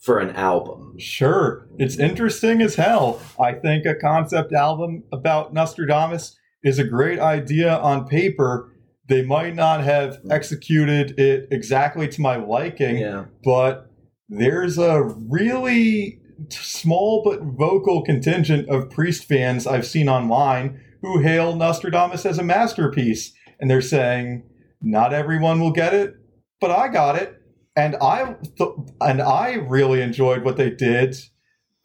for 0.00 0.18
an 0.18 0.36
album. 0.36 0.98
Sure, 0.98 1.66
it's 1.78 1.98
interesting 1.98 2.60
as 2.60 2.74
hell. 2.74 3.22
I 3.40 3.54
think 3.54 3.86
a 3.86 3.94
concept 3.94 4.52
album 4.52 5.04
about 5.12 5.54
Nostradamus 5.54 6.36
is 6.62 6.78
a 6.78 6.84
great 6.84 7.20
idea 7.20 7.74
on 7.78 8.06
paper. 8.06 8.70
They 9.08 9.24
might 9.24 9.54
not 9.54 9.82
have 9.82 10.18
executed 10.30 11.18
it 11.18 11.48
exactly 11.50 12.06
to 12.08 12.20
my 12.20 12.36
liking, 12.36 12.98
Yeah. 12.98 13.24
but 13.42 13.90
there's 14.28 14.76
a 14.76 15.02
really 15.02 16.19
small 16.48 17.22
but 17.22 17.42
vocal 17.42 18.02
contingent 18.02 18.68
of 18.68 18.90
priest 18.90 19.24
fans 19.24 19.66
I've 19.66 19.86
seen 19.86 20.08
online 20.08 20.80
who 21.02 21.20
hail 21.20 21.56
Nostradamus 21.56 22.26
as 22.26 22.38
a 22.38 22.42
masterpiece, 22.42 23.32
and 23.58 23.70
they're 23.70 23.80
saying 23.80 24.42
not 24.82 25.12
everyone 25.12 25.60
will 25.60 25.72
get 25.72 25.94
it, 25.94 26.14
but 26.60 26.70
I 26.70 26.88
got 26.88 27.16
it, 27.16 27.40
and 27.76 27.96
I 27.96 28.36
th- 28.58 28.70
and 29.00 29.20
I 29.20 29.54
really 29.54 30.02
enjoyed 30.02 30.44
what 30.44 30.56
they 30.56 30.70
did. 30.70 31.16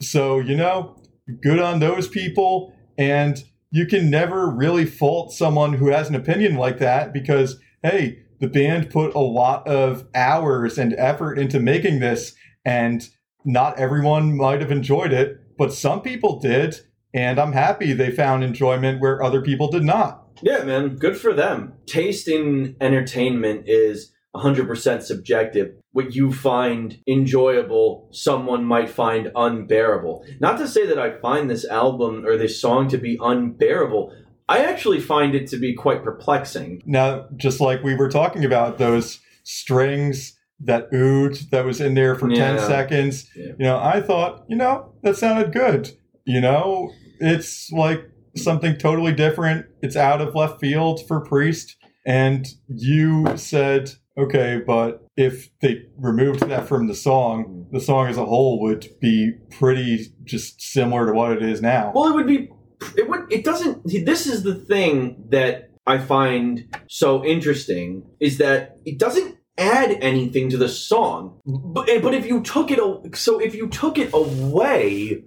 So 0.02 0.40
you 0.40 0.56
know, 0.56 1.02
good 1.42 1.60
on 1.60 1.80
those 1.80 2.08
people, 2.08 2.74
and 2.98 3.44
you 3.72 3.86
can 3.86 4.10
never 4.10 4.50
really 4.50 4.86
fault 4.86 5.34
someone 5.34 5.74
who 5.74 5.90
has 5.90 6.10
an 6.10 6.16
opinion 6.16 6.56
like 6.56 6.80
that 6.80 7.14
because 7.14 7.60
hey, 7.84 8.20
the 8.40 8.48
band 8.48 8.90
put 8.90 9.14
a 9.14 9.20
lot 9.20 9.68
of 9.68 10.08
hours 10.16 10.78
and 10.78 10.94
effort 10.98 11.38
into 11.38 11.60
making 11.60 12.00
this, 12.00 12.36
and 12.66 13.08
not 13.46 13.80
everyone 13.80 14.36
might 14.36 14.62
have 14.62 14.72
enjoyed 14.72 15.14
it, 15.14 15.40
but 15.58 15.74
some 15.74 16.02
people 16.02 16.40
did, 16.40 16.82
and 17.14 17.40
I'm 17.40 17.54
happy 17.54 17.94
they 17.94 18.12
found 18.12 18.44
enjoyment 18.44 19.00
where 19.00 19.24
other 19.24 19.42
people 19.42 19.70
did 19.70 19.84
not. 19.84 20.24
Yeah, 20.42 20.64
man, 20.64 20.96
good 20.98 21.18
for 21.18 21.34
them. 21.34 21.74
Taste 21.86 22.28
in 22.28 22.76
entertainment 22.82 23.64
is 23.68 24.12
100% 24.36 25.02
subjective. 25.02 25.76
What 25.92 26.14
you 26.14 26.34
find 26.34 26.98
enjoyable, 27.08 28.10
someone 28.12 28.66
might 28.66 28.90
find 28.90 29.32
unbearable. 29.36 30.26
Not 30.42 30.58
to 30.58 30.68
say 30.68 30.86
that 30.88 31.00
I 31.00 31.18
find 31.20 31.50
this 31.50 31.66
album 31.66 32.26
or 32.26 32.38
this 32.38 32.60
song 32.60 32.90
to 32.90 32.98
be 32.98 33.18
unbearable. 33.22 34.14
I 34.50 34.60
actually 34.60 35.00
find 35.00 35.34
it 35.34 35.48
to 35.48 35.58
be 35.58 35.74
quite 35.74 36.04
perplexing. 36.04 36.84
Now, 36.86 37.28
just 37.36 37.62
like 37.62 37.82
we 37.82 37.96
were 37.96 38.10
talking 38.10 38.44
about 38.44 38.78
those 38.78 39.20
strings, 39.44 40.35
that 40.62 40.88
oud 40.94 41.36
that 41.52 41.66
was 41.66 41.82
in 41.82 41.94
there 41.96 42.16
for 42.16 42.30
10 42.30 42.60
seconds, 42.60 43.30
Yeah. 43.36 43.48
you 43.60 43.66
know, 43.66 43.78
I 43.78 44.02
thought, 44.02 44.46
you 44.48 44.56
know, 44.56 44.94
that 45.04 45.18
sounded 45.18 45.52
good. 45.52 45.92
You 46.26 46.42
know, 46.42 46.92
it's 47.20 47.72
like 47.72 48.04
something 48.36 48.78
totally 48.78 49.14
different. 49.14 49.66
It's 49.82 49.96
out 49.96 50.22
of 50.22 50.34
left 50.36 50.60
field 50.60 51.02
for 51.08 51.20
Priest. 51.22 51.76
And 52.06 52.46
you 52.68 53.26
said, 53.36 53.92
okay, 54.18 54.62
but 54.66 55.06
if 55.18 55.50
they 55.62 55.84
removed 55.98 56.42
that 56.42 56.68
from 56.68 56.88
the 56.88 56.96
song, 56.96 57.68
the 57.72 57.80
song 57.80 58.08
as 58.08 58.18
a 58.18 58.26
whole 58.26 58.62
would 58.62 58.88
be 59.02 59.34
pretty 59.52 60.14
just 60.24 60.62
similar 60.62 61.06
to 61.08 61.14
what 61.14 61.32
it 61.32 61.42
is 61.44 61.62
now. 61.62 61.92
Well, 61.96 62.08
it 62.12 62.16
would 62.16 62.28
be. 62.28 62.50
It 62.98 63.10
would. 63.10 63.32
It 63.32 63.44
doesn't. 63.44 63.82
This 64.06 64.28
is 64.28 64.44
the 64.44 64.54
thing 64.56 65.26
that 65.30 65.72
I 65.88 65.98
find 65.98 66.66
so 66.88 67.24
interesting 67.26 68.04
is 68.20 68.38
that 68.38 68.78
it 68.86 69.00
doesn't 69.00 69.35
add 69.58 69.92
anything 70.02 70.50
to 70.50 70.58
the 70.58 70.70
song. 70.70 71.40
But 71.46 71.90
eh, 71.90 72.00
but 72.02 72.14
if 72.14 72.26
you 72.26 72.42
took 72.42 72.72
it, 72.72 72.80
a- 72.80 73.16
so 73.16 73.40
if 73.40 73.56
you 73.56 73.68
took 73.68 73.98
it 73.98 74.12
away, 74.14 75.24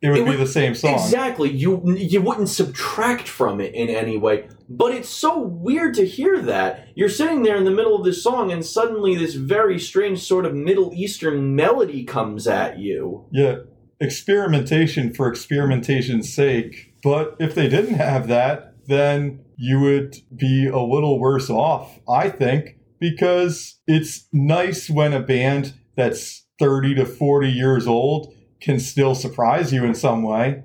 it 0.00 0.08
would 0.10 0.18
it 0.18 0.24
be 0.24 0.30
would- 0.30 0.38
the 0.40 0.46
same 0.46 0.74
song. 0.74 0.94
exactly, 0.94 1.50
you 1.50 1.82
you 1.96 2.20
wouldn't 2.22 2.48
subtract 2.48 3.26
from 3.28 3.60
it 3.60 3.74
in 3.74 3.88
any 3.88 4.16
way. 4.16 4.48
But 4.68 4.92
it's 4.94 5.08
so 5.08 5.38
weird 5.40 5.94
to 5.94 6.06
hear 6.06 6.38
that 6.42 6.88
you're 6.94 7.08
sitting 7.08 7.42
there 7.42 7.56
in 7.56 7.64
the 7.64 7.70
middle 7.70 7.96
of 7.96 8.04
this 8.04 8.22
song, 8.22 8.52
and 8.52 8.64
suddenly 8.64 9.16
this 9.16 9.34
very 9.34 9.78
strange 9.78 10.20
sort 10.20 10.44
of 10.46 10.54
Middle 10.54 10.92
Eastern 10.94 11.56
melody 11.56 12.04
comes 12.04 12.46
at 12.46 12.78
you. 12.78 13.24
Yeah, 13.32 13.56
experimentation 14.00 15.14
for 15.14 15.28
experimentation's 15.28 16.32
sake. 16.32 16.92
But 17.02 17.36
if 17.38 17.54
they 17.54 17.68
didn't 17.68 17.94
have 17.94 18.28
that, 18.28 18.74
then 18.86 19.40
you 19.56 19.80
would 19.80 20.16
be 20.36 20.66
a 20.66 20.78
little 20.78 21.18
worse 21.20 21.48
off, 21.48 21.98
I 22.08 22.28
think, 22.28 22.77
because 23.00 23.80
it's 23.86 24.28
nice 24.32 24.88
when 24.90 25.12
a 25.12 25.20
band 25.20 25.74
that's 25.96 26.46
30 26.58 26.96
to 26.96 27.06
40 27.06 27.48
years 27.48 27.86
old 27.86 28.34
can 28.60 28.80
still 28.80 29.14
surprise 29.14 29.72
you 29.72 29.84
in 29.84 29.94
some 29.94 30.22
way. 30.22 30.62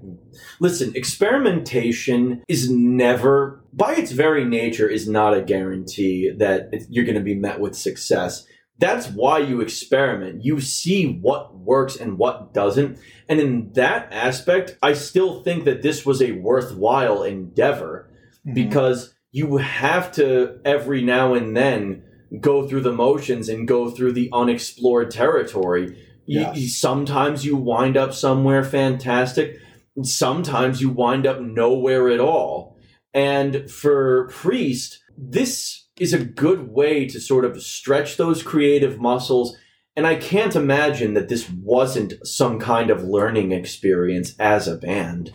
Listen, 0.60 0.92
experimentation 0.96 2.44
is 2.48 2.70
never, 2.70 3.64
by 3.72 3.94
its 3.94 4.12
very 4.12 4.46
nature, 4.46 4.90
is 4.90 5.08
not 5.08 5.36
a 5.36 5.42
guarantee 5.42 6.32
that 6.38 6.72
you're 6.90 7.06
going 7.06 7.18
to 7.18 7.22
be 7.22 7.36
met 7.36 7.60
with 7.60 7.76
success. 7.76 8.46
That's 8.80 9.08
why 9.08 9.40
you 9.40 9.62
experiment. 9.62 10.44
You 10.44 10.60
see 10.60 11.20
what 11.22 11.56
works 11.56 11.96
and 11.96 12.18
what 12.18 12.54
doesn't. 12.54 12.98
And 13.30 13.40
in 13.40 13.72
that 13.74 14.12
aspect, 14.12 14.78
I 14.82 14.94
still 14.94 15.44
think 15.44 15.66
that 15.66 15.84
this 15.84 16.06
was 16.06 16.22
a 16.22 16.32
worthwhile 16.32 17.24
endeavor 17.24 18.10
mm-hmm. 18.46 18.56
because 18.56 19.14
you 19.32 19.58
have 19.58 20.12
to 20.14 20.60
every 20.66 21.02
now 21.02 21.36
and 21.36 21.56
then 21.56 22.04
go 22.40 22.68
through 22.68 22.82
the 22.82 22.92
motions 22.92 23.50
and 23.50 23.68
go 23.68 23.90
through 23.90 24.14
the 24.14 24.30
unexplored 24.34 25.12
territory. 25.12 25.98
Yes. 26.26 26.58
you- 26.58 26.68
sometimes 26.70 27.46
you 27.46 27.56
wind 27.58 27.98
up 27.98 28.14
somewhere 28.14 28.64
fantastic. 28.64 29.60
Sometimes 30.02 30.82
you 30.82 30.90
wind 30.90 31.28
up 31.28 31.42
nowhere 31.42 32.10
at 32.10 32.20
all. 32.20 32.78
And 33.14 33.70
for 33.70 34.28
Priest, 34.30 35.00
this 35.18 35.88
is 36.00 36.14
a 36.14 36.24
good 36.24 36.70
way 36.70 37.06
to 37.08 37.20
sort 37.20 37.46
of 37.46 37.62
stretch 37.62 38.18
those 38.18 38.42
creative 38.42 39.00
muscles. 39.00 39.56
And 39.96 40.08
I 40.08 40.16
can't 40.16 40.56
imagine 40.56 41.14
that 41.14 41.30
this 41.30 41.48
wasn't 41.50 42.14
some 42.26 42.58
kind 42.60 42.90
of 42.90 43.04
learning 43.04 43.52
experience 43.52 44.34
as 44.40 44.68
a 44.68 44.76
band. 44.78 45.32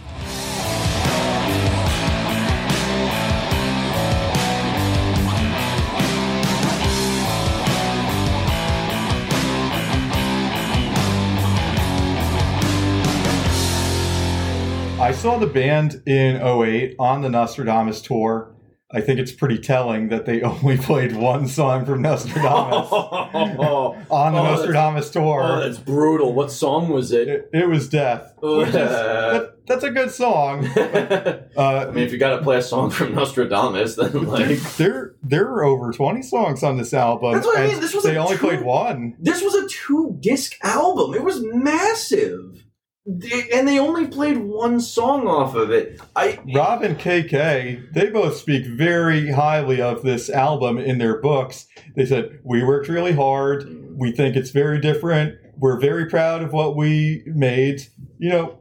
Saw 15.12 15.38
the 15.38 15.46
band 15.46 16.02
in 16.06 16.36
08 16.36 16.96
on 16.98 17.22
the 17.22 17.28
Nostradamus 17.30 18.00
tour. 18.02 18.54
I 18.90 19.02
think 19.02 19.20
it's 19.20 19.32
pretty 19.32 19.58
telling 19.58 20.08
that 20.08 20.24
they 20.24 20.40
only 20.42 20.78
played 20.78 21.14
one 21.14 21.46
song 21.46 21.84
from 21.84 22.00
Nostradamus 22.00 22.88
oh, 22.90 23.94
on 24.10 24.32
the 24.32 24.38
Oh, 24.40 24.44
Nostradamus 24.44 25.10
tour. 25.10 25.60
that's 25.60 25.76
brutal. 25.78 26.32
What 26.32 26.50
song 26.50 26.88
was 26.88 27.12
it? 27.12 27.28
it, 27.28 27.50
it 27.52 27.68
was 27.68 27.86
Death. 27.90 28.32
Is, 28.42 28.72
that, 28.72 29.56
that's 29.66 29.84
a 29.84 29.90
good 29.90 30.10
song. 30.10 30.64
I 30.74 31.40
Uh, 31.54 31.90
mean, 31.92 32.04
if 32.04 32.12
you 32.12 32.18
got 32.18 32.38
to 32.38 32.42
play 32.42 32.56
a 32.56 32.62
song 32.62 32.88
from 32.88 33.14
Nostradamus, 33.14 33.96
then 33.96 34.24
like 34.24 34.58
there, 34.78 35.16
there 35.22 35.44
are 35.48 35.64
over 35.64 35.92
20 35.92 36.22
songs 36.22 36.62
on 36.62 36.78
this 36.78 36.94
album. 36.94 37.34
That's 37.34 37.46
what 37.46 37.58
I 37.58 37.64
and 37.64 37.72
mean, 37.72 37.80
this 37.82 37.94
was 37.94 38.04
they 38.04 38.16
only 38.16 38.38
true- 38.38 38.48
played 38.48 38.62
one. 38.62 39.16
this 39.20 39.42
was 39.42 39.54
a 39.54 39.68
two 39.68 40.16
disc 40.20 40.54
album. 40.62 41.12
It 41.12 41.22
was 41.24 41.42
massive, 41.44 42.64
They- 43.10 43.48
and 43.54 43.66
they 43.66 43.78
only 43.78 44.06
played 44.06 44.36
one 44.36 44.80
song 44.80 45.26
off 45.26 45.54
of 45.54 45.70
it. 45.70 45.98
I 46.14 46.38
Rob 46.54 46.82
and 46.82 46.98
KK, 46.98 47.92
they 47.94 48.10
both 48.10 48.36
speak 48.36 48.66
very 48.66 49.30
highly 49.32 49.80
of 49.80 50.02
this 50.02 50.28
album 50.28 50.76
in 50.76 50.98
their 50.98 51.18
books. 51.20 51.66
They 51.96 52.04
said, 52.04 52.38
We 52.44 52.62
worked 52.62 52.88
really 52.88 53.12
hard. 53.12 53.66
We 53.96 54.12
think 54.12 54.36
it's 54.36 54.50
very 54.50 54.78
different. 54.78 55.36
We're 55.56 55.80
very 55.80 56.06
proud 56.06 56.42
of 56.42 56.52
what 56.52 56.76
we 56.76 57.22
made. 57.26 57.86
You 58.18 58.28
know, 58.30 58.58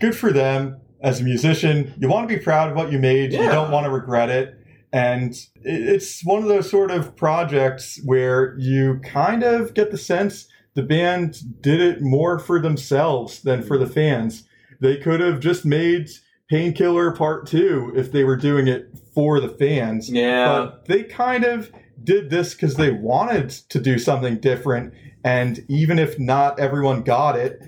good 0.00 0.16
for 0.16 0.32
them. 0.32 0.78
As 1.02 1.20
a 1.20 1.24
musician, 1.24 1.92
you 1.98 2.08
want 2.08 2.28
to 2.28 2.34
be 2.34 2.40
proud 2.42 2.70
of 2.70 2.76
what 2.76 2.92
you 2.92 2.98
made. 2.98 3.32
You 3.32 3.40
don't 3.40 3.70
want 3.72 3.84
to 3.84 3.90
regret 3.90 4.30
it. 4.30 4.56
And 4.92 5.34
it's 5.64 6.24
one 6.24 6.42
of 6.42 6.48
those 6.48 6.70
sort 6.70 6.90
of 6.90 7.16
projects 7.16 8.00
where 8.04 8.56
you 8.58 9.00
kind 9.02 9.42
of 9.42 9.74
get 9.74 9.90
the 9.90 9.98
sense 9.98 10.46
the 10.74 10.82
band 10.82 11.62
did 11.62 11.80
it 11.80 12.00
more 12.00 12.38
for 12.38 12.60
themselves 12.60 13.42
than 13.42 13.62
for 13.62 13.78
the 13.78 13.86
fans. 13.86 14.44
They 14.80 14.96
could 14.96 15.20
have 15.20 15.40
just 15.40 15.64
made 15.64 16.08
Painkiller 16.50 17.12
Part 17.12 17.46
2 17.46 17.92
if 17.96 18.12
they 18.12 18.24
were 18.24 18.36
doing 18.36 18.68
it 18.68 18.90
for 19.14 19.40
the 19.40 19.48
fans. 19.48 20.10
yeah. 20.10 20.46
But 20.46 20.86
they 20.86 21.04
kind 21.04 21.44
of 21.44 21.70
did 22.02 22.30
this 22.30 22.54
because 22.54 22.76
they 22.76 22.90
wanted 22.90 23.50
to 23.50 23.80
do 23.80 23.98
something 23.98 24.38
different. 24.38 24.92
And 25.24 25.64
even 25.68 25.98
if 25.98 26.18
not 26.18 26.58
everyone 26.58 27.02
got 27.02 27.36
it, 27.36 27.62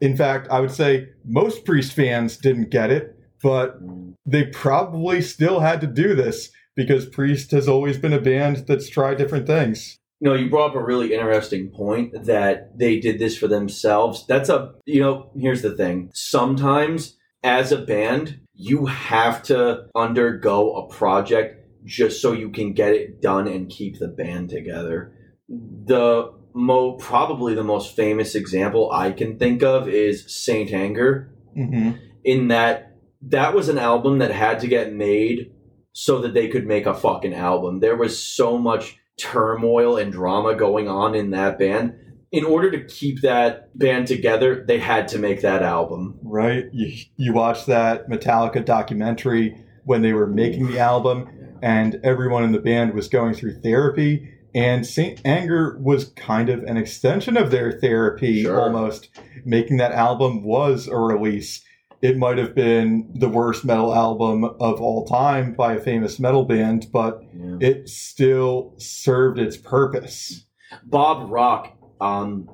in 0.00 0.16
fact, 0.16 0.48
I 0.50 0.60
would 0.60 0.70
say 0.70 1.08
most 1.24 1.64
Priest 1.64 1.92
fans 1.92 2.36
didn't 2.36 2.70
get 2.70 2.90
it, 2.90 3.18
but 3.42 3.82
mm. 3.82 4.14
they 4.26 4.44
probably 4.44 5.22
still 5.22 5.60
had 5.60 5.80
to 5.80 5.86
do 5.86 6.14
this 6.14 6.50
because 6.76 7.06
Priest 7.06 7.50
has 7.50 7.66
always 7.66 7.98
been 7.98 8.12
a 8.12 8.20
band 8.20 8.64
that's 8.68 8.88
tried 8.88 9.18
different 9.18 9.46
things. 9.46 9.98
No, 10.20 10.34
you 10.34 10.50
brought 10.50 10.70
up 10.70 10.76
a 10.76 10.84
really 10.84 11.14
interesting 11.14 11.70
point 11.70 12.24
that 12.24 12.76
they 12.76 12.98
did 12.98 13.18
this 13.18 13.38
for 13.38 13.46
themselves. 13.46 14.26
That's 14.26 14.48
a, 14.48 14.74
you 14.84 15.00
know, 15.00 15.30
here's 15.36 15.62
the 15.62 15.76
thing. 15.76 16.10
Sometimes 16.12 17.16
as 17.44 17.70
a 17.70 17.78
band, 17.78 18.40
you 18.54 18.86
have 18.86 19.42
to 19.44 19.86
undergo 19.94 20.74
a 20.74 20.88
project 20.88 21.68
just 21.84 22.20
so 22.20 22.32
you 22.32 22.50
can 22.50 22.72
get 22.72 22.92
it 22.92 23.22
done 23.22 23.46
and 23.46 23.70
keep 23.70 23.98
the 23.98 24.08
band 24.08 24.50
together. 24.50 25.14
The 25.48 26.32
mo 26.54 26.92
probably 26.92 27.54
the 27.54 27.62
most 27.62 27.94
famous 27.94 28.34
example 28.34 28.90
I 28.92 29.12
can 29.12 29.38
think 29.38 29.62
of 29.62 29.88
is 29.88 30.24
Saint 30.34 30.72
Anger 30.72 31.32
hmm 31.54 31.92
in 32.24 32.48
that 32.48 32.96
that 33.22 33.54
was 33.54 33.68
an 33.68 33.78
album 33.78 34.18
that 34.18 34.30
had 34.30 34.60
to 34.60 34.66
get 34.66 34.92
made 34.92 35.52
so 35.92 36.20
that 36.20 36.34
they 36.34 36.48
could 36.48 36.66
make 36.66 36.86
a 36.86 36.94
fucking 36.94 37.34
album. 37.34 37.80
There 37.80 37.96
was 37.96 38.22
so 38.22 38.58
much 38.58 38.98
turmoil 39.18 39.96
and 39.96 40.12
drama 40.12 40.54
going 40.54 40.88
on 40.88 41.14
in 41.14 41.30
that 41.30 41.58
band. 41.58 41.94
In 42.30 42.44
order 42.44 42.70
to 42.70 42.84
keep 42.84 43.22
that 43.22 43.76
band 43.78 44.06
together, 44.06 44.64
they 44.66 44.78
had 44.78 45.08
to 45.08 45.18
make 45.18 45.40
that 45.42 45.62
album. 45.62 46.18
Right? 46.22 46.66
You, 46.72 46.92
you 47.16 47.32
watch 47.32 47.66
that 47.66 48.08
Metallica 48.08 48.64
documentary 48.64 49.56
when 49.84 50.02
they 50.02 50.12
were 50.12 50.26
making 50.26 50.66
the 50.70 50.78
album, 50.78 51.28
and 51.62 51.98
everyone 52.04 52.44
in 52.44 52.52
the 52.52 52.58
band 52.60 52.92
was 52.94 53.08
going 53.08 53.34
through 53.34 53.60
therapy. 53.60 54.34
And 54.54 54.86
Saint 54.86 55.20
Anger 55.24 55.78
was 55.80 56.06
kind 56.16 56.48
of 56.48 56.62
an 56.64 56.76
extension 56.76 57.36
of 57.36 57.50
their 57.50 57.72
therapy, 57.72 58.42
Sure. 58.42 58.60
almost. 58.60 59.08
Making 59.44 59.78
that 59.78 59.92
album 59.92 60.42
was 60.42 60.86
a 60.86 60.96
release. 60.96 61.64
It 62.00 62.16
might 62.16 62.38
have 62.38 62.54
been 62.54 63.10
the 63.14 63.28
worst 63.28 63.64
metal 63.64 63.94
album 63.94 64.44
of 64.44 64.80
all 64.80 65.04
time 65.06 65.54
by 65.54 65.74
a 65.74 65.80
famous 65.80 66.20
metal 66.20 66.44
band, 66.44 66.86
but 66.92 67.22
Yeah. 67.34 67.56
it 67.60 67.88
still 67.88 68.74
served 68.78 69.38
its 69.38 69.56
purpose. 69.56 70.46
Bob 70.84 71.30
Rock, 71.30 71.76
um, 72.00 72.48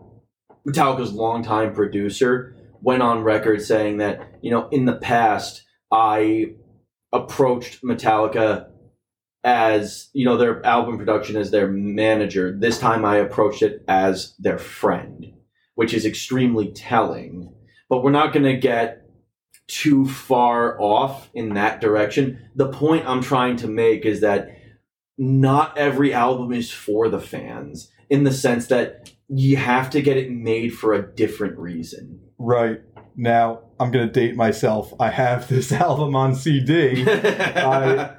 Metallica's 0.67 1.13
longtime 1.13 1.75
producer, 1.75 2.57
went 2.81 3.03
on 3.03 3.23
record 3.23 3.61
saying 3.61 3.99
that, 3.99 4.21
you 4.41 4.51
know, 4.51 4.69
in 4.71 4.87
the 4.87 4.97
past, 4.97 5.65
I 5.91 6.55
approached 7.13 7.83
Metallica 7.83 8.67
as, 9.43 10.09
you 10.15 10.25
know, 10.25 10.39
their 10.39 10.65
album 10.65 10.97
production 10.97 11.37
as 11.37 11.51
their 11.51 11.69
manager. 11.69 12.57
This 12.59 12.79
time 12.79 13.05
I 13.05 13.17
approached 13.19 13.63
it 13.63 13.85
as 13.89 14.35
their 14.39 14.59
friend, 14.59 15.33
which 15.75 15.93
is 15.93 16.07
extremely 16.07 16.73
telling. 16.73 17.53
But 17.91 18.03
we're 18.03 18.11
not 18.11 18.33
going 18.33 18.45
to 18.47 18.57
get 18.57 19.04
too 19.67 20.07
far 20.07 20.81
off 20.81 21.31
in 21.35 21.55
that 21.55 21.81
direction. 21.81 22.51
The 22.55 22.69
point 22.69 23.07
I'm 23.07 23.23
trying 23.23 23.57
to 23.57 23.69
make 23.69 24.05
is 24.05 24.21
that 24.21 24.49
not 25.17 25.77
every 25.79 26.13
album 26.13 26.53
is 26.53 26.71
for 26.71 27.09
the 27.09 27.21
fans 27.21 27.91
in 28.11 28.25
the 28.25 28.33
sense 28.33 28.67
that 28.67 29.13
you 29.29 29.57
have 29.57 29.89
to 29.91 30.03
get 30.03 30.17
it 30.17 30.31
made 30.31 30.75
for 30.75 30.93
a 30.93 31.15
different 31.15 31.59
reason. 31.59 32.21
Right. 32.39 32.83
Now, 33.17 33.61
I'm 33.81 33.91
going 33.91 34.07
to 34.07 34.13
date 34.13 34.37
myself. 34.37 34.93
I 35.01 35.11
have 35.11 35.49
this 35.49 35.73
album 35.73 36.15
on 36.17 36.35
CD. 36.35 37.05
I- 37.09 38.17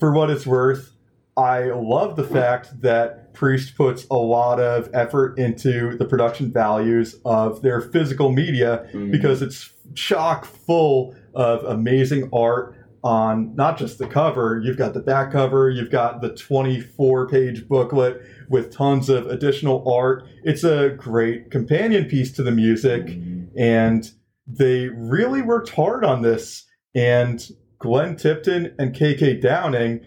For 0.00 0.12
what 0.12 0.30
it's 0.30 0.46
worth, 0.46 0.90
I 1.36 1.64
love 1.70 2.16
the 2.16 2.24
fact 2.24 2.80
that 2.82 3.21
Priest 3.32 3.76
puts 3.76 4.06
a 4.10 4.16
lot 4.16 4.60
of 4.60 4.88
effort 4.92 5.38
into 5.38 5.96
the 5.96 6.04
production 6.04 6.52
values 6.52 7.16
of 7.24 7.62
their 7.62 7.80
physical 7.80 8.30
media 8.32 8.86
Mm. 8.92 9.10
because 9.10 9.42
it's 9.42 9.72
chock 9.94 10.44
full 10.44 11.14
of 11.34 11.64
amazing 11.64 12.28
art 12.32 12.74
on 13.04 13.54
not 13.56 13.76
just 13.78 13.98
the 13.98 14.06
cover, 14.06 14.60
you've 14.64 14.76
got 14.76 14.94
the 14.94 15.00
back 15.00 15.32
cover, 15.32 15.68
you've 15.68 15.90
got 15.90 16.20
the 16.20 16.28
24 16.34 17.26
page 17.28 17.66
booklet 17.66 18.22
with 18.48 18.70
tons 18.72 19.08
of 19.08 19.26
additional 19.26 19.82
art. 19.90 20.22
It's 20.44 20.62
a 20.62 20.90
great 20.90 21.50
companion 21.50 22.04
piece 22.04 22.32
to 22.32 22.42
the 22.42 22.52
music 22.52 23.06
Mm. 23.06 23.46
and 23.58 24.10
they 24.46 24.88
really 24.88 25.42
worked 25.42 25.70
hard 25.70 26.04
on 26.04 26.22
this. 26.22 26.64
And 26.94 27.44
Glenn 27.78 28.14
Tipton 28.16 28.72
and 28.78 28.94
KK 28.94 29.34
Downing 29.40 30.00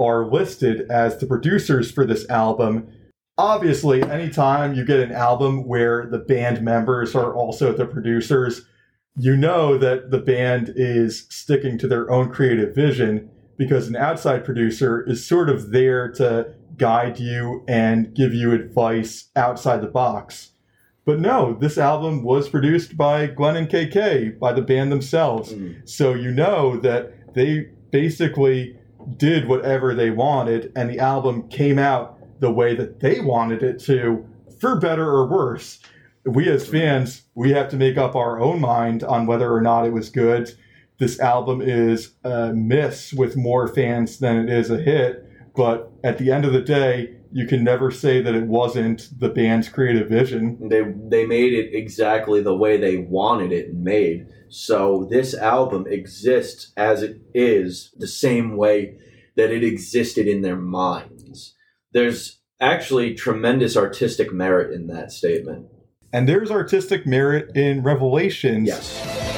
are 0.00 0.24
listed 0.24 0.90
as 0.90 1.18
the 1.18 1.26
producers 1.26 1.92
for 1.92 2.06
this 2.06 2.28
album. 2.30 2.88
Obviously, 3.36 4.02
anytime 4.02 4.74
you 4.74 4.84
get 4.84 4.98
an 4.98 5.12
album 5.12 5.68
where 5.68 6.06
the 6.06 6.18
band 6.18 6.62
members 6.62 7.14
are 7.14 7.34
also 7.34 7.72
the 7.72 7.86
producers, 7.86 8.66
you 9.16 9.36
know 9.36 9.76
that 9.76 10.10
the 10.10 10.18
band 10.18 10.72
is 10.74 11.26
sticking 11.28 11.76
to 11.78 11.86
their 11.86 12.10
own 12.10 12.30
creative 12.30 12.74
vision 12.74 13.30
because 13.58 13.88
an 13.88 13.96
outside 13.96 14.44
producer 14.44 15.04
is 15.06 15.26
sort 15.26 15.50
of 15.50 15.70
there 15.70 16.10
to 16.10 16.54
guide 16.78 17.18
you 17.18 17.62
and 17.68 18.14
give 18.14 18.32
you 18.32 18.52
advice 18.52 19.28
outside 19.36 19.82
the 19.82 19.86
box. 19.86 20.52
But 21.04 21.20
no, 21.20 21.54
this 21.60 21.76
album 21.76 22.22
was 22.22 22.48
produced 22.48 22.96
by 22.96 23.26
Glenn 23.26 23.56
and 23.56 23.68
KK, 23.68 24.38
by 24.38 24.52
the 24.54 24.62
band 24.62 24.90
themselves. 24.90 25.52
Mm. 25.52 25.86
So 25.88 26.14
you 26.14 26.30
know 26.30 26.78
that 26.78 27.34
they 27.34 27.68
basically 27.90 28.78
did 29.16 29.48
whatever 29.48 29.94
they 29.94 30.10
wanted, 30.10 30.72
and 30.76 30.88
the 30.88 30.98
album 30.98 31.48
came 31.48 31.78
out 31.78 32.18
the 32.40 32.52
way 32.52 32.74
that 32.74 33.00
they 33.00 33.20
wanted 33.20 33.62
it 33.62 33.78
to, 33.80 34.26
for 34.60 34.76
better 34.76 35.08
or 35.08 35.26
worse. 35.26 35.80
We 36.24 36.48
as 36.48 36.66
fans, 36.66 37.22
we 37.34 37.52
have 37.52 37.68
to 37.70 37.76
make 37.76 37.96
up 37.96 38.14
our 38.14 38.40
own 38.40 38.60
mind 38.60 39.02
on 39.02 39.26
whether 39.26 39.52
or 39.52 39.60
not 39.60 39.86
it 39.86 39.92
was 39.92 40.10
good. 40.10 40.52
This 40.98 41.18
album 41.18 41.62
is 41.62 42.14
a 42.24 42.52
miss 42.52 43.12
with 43.12 43.36
more 43.36 43.68
fans 43.68 44.18
than 44.18 44.36
it 44.36 44.50
is 44.50 44.70
a 44.70 44.78
hit, 44.78 45.26
but 45.56 45.90
at 46.04 46.18
the 46.18 46.30
end 46.30 46.44
of 46.44 46.52
the 46.52 46.60
day, 46.60 47.16
you 47.32 47.46
can 47.46 47.62
never 47.62 47.90
say 47.90 48.20
that 48.20 48.34
it 48.34 48.46
wasn't 48.46 49.08
the 49.18 49.28
band's 49.28 49.68
creative 49.68 50.08
vision. 50.08 50.68
They 50.68 50.82
they 50.82 51.26
made 51.26 51.52
it 51.52 51.74
exactly 51.74 52.42
the 52.42 52.56
way 52.56 52.76
they 52.76 52.96
wanted 52.96 53.52
it 53.52 53.74
made. 53.74 54.26
So 54.48 55.06
this 55.10 55.34
album 55.34 55.86
exists 55.86 56.72
as 56.76 57.02
it 57.02 57.20
is 57.34 57.94
the 57.96 58.08
same 58.08 58.56
way 58.56 58.96
that 59.36 59.52
it 59.52 59.62
existed 59.62 60.26
in 60.26 60.42
their 60.42 60.56
minds. 60.56 61.54
There's 61.92 62.40
actually 62.60 63.14
tremendous 63.14 63.76
artistic 63.76 64.32
merit 64.32 64.72
in 64.72 64.88
that 64.88 65.12
statement. 65.12 65.66
And 66.12 66.28
there's 66.28 66.50
artistic 66.50 67.06
merit 67.06 67.56
in 67.56 67.82
Revelations. 67.82 68.66
Yes. 68.66 69.29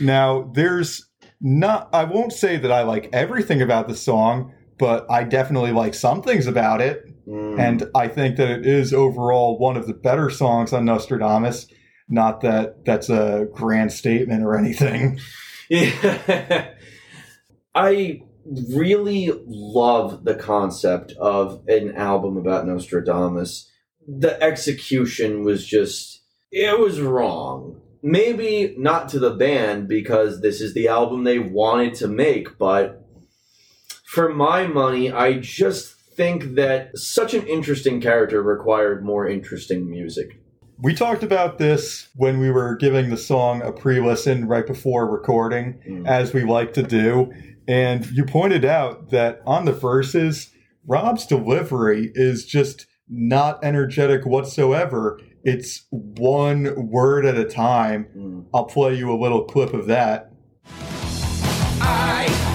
Now, 0.00 0.50
there's 0.54 1.08
not, 1.40 1.88
I 1.92 2.04
won't 2.04 2.32
say 2.32 2.56
that 2.56 2.72
I 2.72 2.82
like 2.82 3.08
everything 3.12 3.62
about 3.62 3.88
the 3.88 3.96
song, 3.96 4.52
but 4.78 5.06
I 5.10 5.24
definitely 5.24 5.72
like 5.72 5.94
some 5.94 6.22
things 6.22 6.46
about 6.46 6.80
it. 6.80 7.04
Mm. 7.26 7.58
And 7.58 7.84
I 7.94 8.08
think 8.08 8.36
that 8.36 8.50
it 8.50 8.66
is 8.66 8.94
overall 8.94 9.58
one 9.58 9.76
of 9.76 9.86
the 9.86 9.94
better 9.94 10.30
songs 10.30 10.72
on 10.72 10.84
Nostradamus. 10.84 11.66
Not 12.08 12.40
that 12.40 12.84
that's 12.84 13.10
a 13.10 13.48
grand 13.52 13.92
statement 13.92 14.44
or 14.44 14.56
anything. 14.56 15.20
Yeah. 15.68 16.70
I 17.74 18.22
really 18.74 19.30
love 19.46 20.24
the 20.24 20.34
concept 20.34 21.12
of 21.20 21.62
an 21.68 21.94
album 21.96 22.36
about 22.38 22.66
Nostradamus. 22.66 23.70
The 24.06 24.42
execution 24.42 25.44
was 25.44 25.66
just, 25.66 26.22
it 26.50 26.78
was 26.80 27.00
wrong. 27.00 27.80
Maybe 28.02 28.74
not 28.78 29.08
to 29.10 29.18
the 29.18 29.30
band 29.30 29.88
because 29.88 30.40
this 30.40 30.60
is 30.60 30.74
the 30.74 30.88
album 30.88 31.24
they 31.24 31.38
wanted 31.38 31.94
to 31.94 32.08
make, 32.08 32.56
but 32.58 33.04
for 34.04 34.28
my 34.28 34.66
money, 34.66 35.10
I 35.10 35.38
just 35.38 35.94
think 36.16 36.54
that 36.54 36.96
such 36.96 37.34
an 37.34 37.46
interesting 37.46 38.00
character 38.00 38.42
required 38.42 39.04
more 39.04 39.28
interesting 39.28 39.88
music. 39.90 40.40
We 40.80 40.94
talked 40.94 41.22
about 41.24 41.58
this 41.58 42.08
when 42.14 42.38
we 42.38 42.50
were 42.50 42.76
giving 42.76 43.10
the 43.10 43.16
song 43.16 43.62
a 43.62 43.72
pre 43.72 44.00
listen 44.00 44.46
right 44.46 44.66
before 44.66 45.10
recording, 45.10 45.80
Mm. 45.88 46.06
as 46.06 46.32
we 46.32 46.44
like 46.44 46.72
to 46.74 46.82
do. 46.82 47.32
And 47.66 48.06
you 48.12 48.24
pointed 48.24 48.64
out 48.64 49.10
that 49.10 49.42
on 49.44 49.64
the 49.64 49.72
verses, 49.72 50.50
Rob's 50.86 51.26
delivery 51.26 52.12
is 52.14 52.46
just 52.46 52.86
not 53.08 53.58
energetic 53.62 54.24
whatsoever. 54.24 55.18
It's 55.44 55.86
one 55.90 56.88
word 56.90 57.24
at 57.24 57.36
a 57.36 57.44
time. 57.44 58.08
Mm. 58.16 58.46
I'll 58.52 58.64
play 58.64 58.94
you 58.94 59.12
a 59.12 59.18
little 59.18 59.44
clip 59.44 59.72
of 59.72 59.86
that. 59.86 60.32
I 61.80 62.47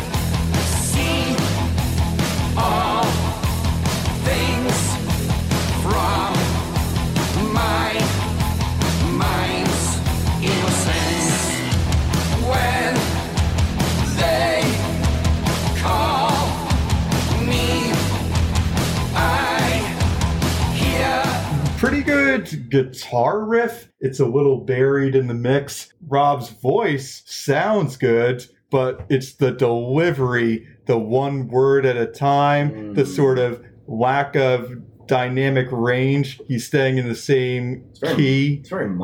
Pretty 21.84 22.02
good 22.02 22.70
guitar 22.70 23.44
riff. 23.44 23.90
It's 24.00 24.22
a 24.22 24.26
little 24.26 24.62
buried 24.62 25.16
in 25.16 25.28
the 25.28 25.34
mix. 25.34 25.92
Rob's 26.08 26.48
voice 26.50 27.24
sounds 27.26 27.98
good, 27.98 28.46
but 28.72 29.06
it's 29.10 29.34
the 29.34 29.52
delivery, 29.52 30.66
the 30.86 30.98
one 30.98 31.50
word 31.50 31.86
at 31.86 31.98
a 31.98 32.06
time, 32.06 32.94
the 32.94 33.04
Mm. 33.04 33.08
sort 33.08 33.38
of 33.38 33.62
lack 33.86 34.34
of 34.38 34.72
dynamic 35.08 35.68
range. 35.74 36.40
He's 36.48 36.66
staying 36.66 37.00
in 37.00 37.10
the 37.10 37.16
same 37.16 37.84
very- 38.00 38.16
key, 38.16 38.58
It's 38.62 38.70
very 38.70 38.86
m- 38.86 39.00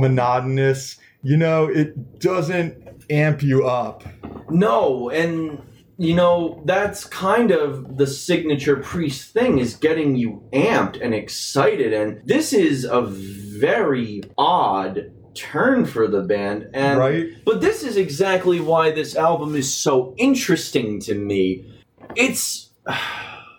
monotonous. 0.00 0.96
You 1.22 1.36
know, 1.36 1.66
it 1.66 2.18
doesn't 2.18 2.74
amp 3.10 3.44
you 3.44 3.64
up. 3.64 4.02
No, 4.50 5.08
and 5.08 5.58
you 5.96 6.14
know 6.14 6.62
that's 6.64 7.04
kind 7.04 7.50
of 7.50 7.96
the 7.96 8.06
signature 8.06 8.76
priest 8.76 9.32
thing 9.32 9.58
is 9.58 9.76
getting 9.76 10.16
you 10.16 10.42
amped 10.52 11.00
and 11.00 11.14
excited, 11.14 11.92
and 11.92 12.20
this 12.26 12.52
is 12.52 12.84
a 12.84 13.02
very 13.02 14.22
odd 14.36 15.12
turn 15.34 15.84
for 15.84 16.06
the 16.06 16.22
band, 16.22 16.68
and 16.74 16.98
Right? 16.98 17.26
but 17.44 17.60
this 17.60 17.82
is 17.82 17.96
exactly 17.96 18.60
why 18.60 18.90
this 18.90 19.16
album 19.16 19.54
is 19.54 19.72
so 19.72 20.14
interesting 20.16 21.00
to 21.00 21.14
me. 21.14 21.80
It's 22.16 22.70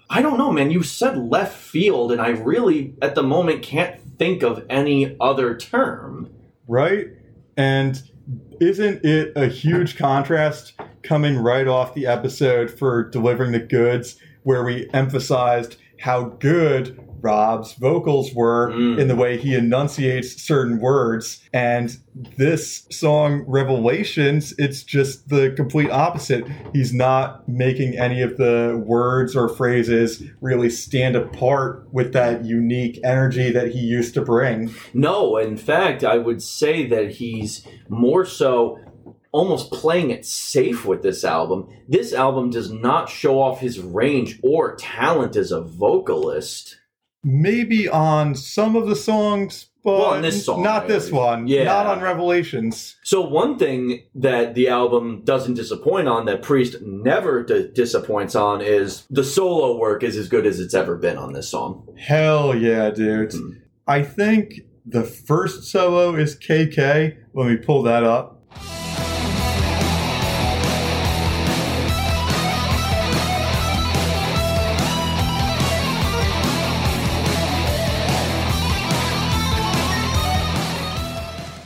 I 0.08 0.22
don't 0.22 0.38
know, 0.38 0.52
man. 0.52 0.72
You 0.72 0.84
said 0.84 1.18
left 1.18 1.58
field, 1.58 2.12
and 2.12 2.22
I 2.22 2.30
really, 2.30 2.94
at 3.02 3.16
the 3.16 3.24
moment, 3.24 3.64
can't 3.64 4.00
think 4.18 4.44
of 4.44 4.64
any 4.70 5.18
other 5.20 5.58
term. 5.58 6.30
right? 6.68 7.08
And 7.58 8.02
isn't 8.60 9.04
it 9.06 9.34
a 9.36 9.48
huge 9.48 9.98
contrast 9.98 10.74
coming 11.04 11.38
right 11.38 11.68
off 11.68 11.94
the 11.94 12.08
episode 12.08 12.72
for 12.72 13.04
delivering 13.10 13.52
the 13.52 13.60
goods, 13.60 14.18
where 14.44 14.64
we 14.64 14.90
emphasized 14.94 15.78
how 16.00 16.24
good 16.24 17.00
Rob's 17.26 17.74
vocals 17.74 18.34
were 18.36 18.72
Mm. 18.72 19.00
in 19.00 19.08
the 19.08 19.16
way 19.16 19.36
he 19.38 19.56
enunciates 19.56 20.40
certain 20.42 20.80
words, 20.80 21.42
and 21.52 21.98
this 22.38 22.86
song 22.92 23.44
Revelations, 23.48 24.54
it's 24.60 24.84
just 24.84 25.30
the 25.30 25.50
complete 25.56 25.90
opposite. 25.90 26.46
He's 26.72 26.94
not 26.94 27.50
making 27.50 27.98
any 27.98 28.22
of 28.22 28.38
the 28.38 28.80
words 28.86 29.36
or 29.36 29.50
phrases 29.50 30.22
really 30.40 30.70
stand 30.70 31.16
apart 31.16 31.88
with 31.92 32.14
that 32.14 32.46
unique 32.46 33.00
energy 33.04 33.50
that 33.52 33.72
he 33.72 33.80
used 33.80 34.14
to 34.14 34.22
bring. 34.22 34.70
No, 34.94 35.38
in 35.38 35.58
fact, 35.58 36.04
I 36.04 36.18
would 36.20 36.42
say 36.44 36.86
that 36.88 37.12
he's 37.16 37.66
more 37.90 38.24
so 38.26 38.78
almost 39.32 39.70
playing 39.72 40.12
it 40.12 40.26
safe 40.26 40.86
with 40.86 41.02
this 41.02 41.26
album. 41.26 41.68
This 41.90 42.14
album 42.14 42.50
does 42.52 42.72
not 42.72 43.10
show 43.10 43.42
off 43.42 43.60
his 43.60 43.82
range 43.82 44.40
or 44.42 44.76
talent 44.78 45.36
as 45.36 45.52
a 45.52 45.60
vocalist. 45.60 46.78
Maybe 47.26 47.90
on 47.90 48.36
some 48.36 48.76
of 48.76 48.88
the 48.88 48.96
songs, 48.96 49.66
but 49.84 50.00
Well, 50.00 50.22
this 50.22 50.46
song, 50.46 50.64
not 50.64 50.88
this 50.88 51.12
one. 51.12 51.48
Yeah. 51.48 51.64
Not 51.64 51.88
on 51.88 52.02
Revelations. 52.02 52.96
So, 53.04 53.22
one 53.22 53.58
thing 53.58 54.04
that 54.14 54.54
the 54.54 54.70
album 54.70 55.24
doesn't 55.26 55.56
disappoint 55.56 56.08
on, 56.08 56.26
that 56.26 56.42
Priest 56.44 56.78
never 56.82 57.44
d- 57.44 57.70
disappoints 57.74 58.36
on, 58.36 58.62
is 58.62 59.06
the 59.10 59.24
solo 59.24 59.78
work 59.78 60.04
is 60.04 60.16
as 60.16 60.28
good 60.30 60.46
as 60.46 60.60
it's 60.60 60.74
ever 60.74 60.96
been 60.96 61.18
on 61.18 61.34
this 61.34 61.50
song. 61.50 61.88
Hell 61.98 62.56
yeah, 62.56 62.92
dude. 62.92 63.34
Hmm. 63.34 63.50
I 63.88 64.04
think 64.04 64.62
the 64.86 65.04
first 65.04 65.66
solo 65.66 66.16
is 66.16 66.36
KK. 66.36 67.18
Let 67.34 67.48
me 67.48 67.58
pull 67.58 67.84
that 67.84 68.04
up. 68.04 68.35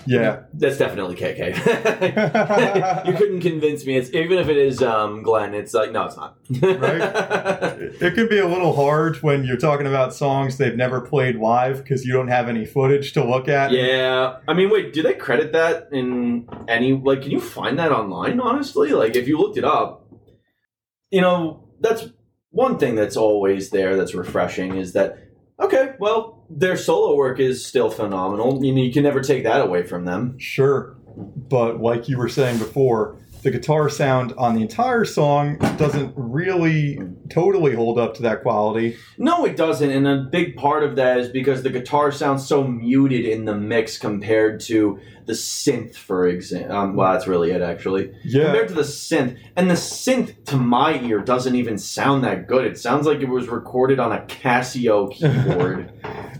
Yeah. 0.09 0.43
That's 0.53 0.77
definitely 0.77 1.15
KK. 1.15 3.05
you 3.07 3.13
couldn't 3.13 3.41
convince 3.41 3.85
me. 3.85 3.95
It's 3.95 4.11
even 4.11 4.39
if 4.39 4.49
it 4.49 4.57
is 4.57 4.81
um, 4.81 5.21
Glenn. 5.21 5.53
It's 5.53 5.73
like 5.73 5.91
no, 5.91 6.05
it's 6.05 6.17
not. 6.17 6.37
Right. 6.61 7.79
It 8.01 8.15
could 8.15 8.29
be 8.29 8.39
a 8.39 8.47
little 8.47 8.73
hard 8.75 9.17
when 9.17 9.43
you're 9.43 9.57
talking 9.57 9.85
about 9.85 10.13
songs 10.13 10.57
they've 10.57 10.75
never 10.75 11.01
played 11.01 11.35
live 11.35 11.77
because 11.77 12.05
you 12.05 12.13
don't 12.13 12.27
have 12.29 12.47
any 12.47 12.65
footage 12.65 13.13
to 13.13 13.23
look 13.23 13.47
at. 13.47 13.71
Yeah, 13.71 14.37
I 14.47 14.53
mean, 14.53 14.69
wait, 14.69 14.93
do 14.93 15.03
they 15.03 15.13
credit 15.13 15.51
that 15.51 15.89
in 15.91 16.47
any? 16.67 16.93
Like, 16.93 17.21
can 17.21 17.31
you 17.31 17.39
find 17.39 17.77
that 17.77 17.91
online? 17.91 18.39
Honestly, 18.39 18.91
like, 18.91 19.15
if 19.15 19.27
you 19.27 19.37
looked 19.37 19.57
it 19.57 19.63
up, 19.63 20.07
you 21.11 21.21
know, 21.21 21.67
that's 21.79 22.07
one 22.51 22.77
thing 22.77 22.95
that's 22.95 23.17
always 23.17 23.69
there. 23.69 23.95
That's 23.95 24.15
refreshing 24.15 24.75
is 24.75 24.93
that 24.93 25.17
okay, 25.59 25.93
well, 25.99 26.38
their 26.49 26.77
solo 26.77 27.15
work 27.15 27.39
is 27.39 27.65
still 27.65 27.89
phenomenal. 27.89 28.63
You 28.63 28.73
know, 28.73 28.81
you 28.81 28.91
can 28.91 29.03
never 29.03 29.21
take 29.21 29.43
that 29.43 29.62
away 29.62 29.83
from 29.83 30.05
them. 30.05 30.38
Sure, 30.39 30.95
but 31.15 31.81
like 31.81 32.09
you 32.09 32.17
were 32.17 32.29
saying 32.29 32.59
before, 32.59 33.17
the 33.41 33.51
guitar 33.51 33.89
sound 33.89 34.33
on 34.38 34.55
the 34.55 34.62
entire 34.62 35.05
song 35.05 35.57
doesn't 35.77 36.13
really 36.15 36.99
totally 37.29 37.73
hold 37.73 37.97
up 37.97 38.13
to 38.15 38.21
that 38.23 38.41
quality. 38.41 38.97
No, 39.17 39.45
it 39.45 39.55
doesn't, 39.55 39.89
and 39.89 40.07
a 40.07 40.27
big 40.29 40.57
part 40.57 40.83
of 40.83 40.97
that 40.97 41.19
is 41.19 41.29
because 41.29 41.63
the 41.63 41.69
guitar 41.69 42.12
sounds 42.12 42.45
so 42.45 42.65
muted 42.65 43.25
in 43.25 43.45
the 43.45 43.55
mix 43.55 43.97
compared 43.97 44.59
to 44.62 44.99
the 45.25 45.33
synth, 45.33 45.95
for 45.95 46.27
example. 46.27 46.75
Um, 46.75 46.95
well, 46.95 47.13
that's 47.13 47.27
really 47.27 47.51
it, 47.51 47.62
actually. 47.62 48.13
Yeah, 48.23 48.45
compared 48.45 48.69
to 48.69 48.73
the 48.73 48.81
synth. 48.81 49.38
And 49.55 49.69
the 49.69 49.75
synth, 49.75 50.45
to 50.45 50.57
my 50.57 50.99
ear, 51.01 51.19
doesn't 51.19 51.55
even 51.55 51.77
sound 51.77 52.23
that 52.23 52.47
good. 52.47 52.65
It 52.65 52.77
sounds 52.77 53.05
like 53.05 53.19
it 53.19 53.29
was 53.29 53.47
recorded 53.47 53.99
on 53.99 54.12
a 54.12 54.21
Casio 54.21 55.12
keyboard. 55.12 55.93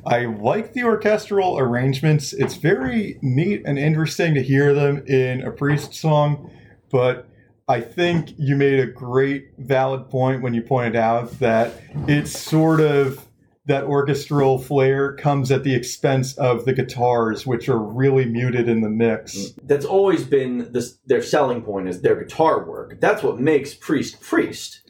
I 0.10 0.26
like 0.26 0.74
the 0.74 0.84
orchestral 0.84 1.60
arrangements. 1.60 2.34
It's 2.34 2.56
very 2.56 3.20
neat 3.22 3.62
and 3.66 3.78
interesting 3.78 4.34
to 4.34 4.42
hear 4.42 4.74
them 4.74 5.06
in 5.06 5.44
a 5.44 5.52
priest 5.52 5.94
song, 5.94 6.52
but 6.90 7.28
I 7.68 7.82
think 7.82 8.34
you 8.38 8.56
made 8.56 8.80
a 8.80 8.88
great 8.88 9.52
valid 9.60 10.10
point 10.10 10.42
when 10.42 10.56
you 10.56 10.64
pointed 10.64 10.96
out 10.96 11.38
that 11.40 11.80
it's 12.08 12.38
sort 12.38 12.82
of 12.82 13.28
that 13.68 13.84
orchestral 13.84 14.58
flair 14.58 15.14
comes 15.14 15.52
at 15.52 15.64
the 15.64 15.76
expense 15.76 16.36
of 16.40 16.66
the 16.66 16.74
guitars, 16.74 17.46
which 17.46 17.70
are 17.70 17.78
really 17.78 18.26
muted 18.26 18.68
in 18.68 18.82
the 18.82 18.90
mix. 18.90 19.38
Mm. 19.38 19.60
That's 19.62 19.86
always 19.86 20.24
been 20.24 20.72
this, 20.72 20.98
their 21.06 21.22
selling 21.22 21.62
point 21.62 21.88
is 21.88 22.02
their 22.02 22.16
guitar 22.16 22.68
work. 22.68 23.00
That's 23.00 23.22
what 23.22 23.40
makes 23.40 23.76
Priest 23.76 24.20
Priest. 24.22 24.82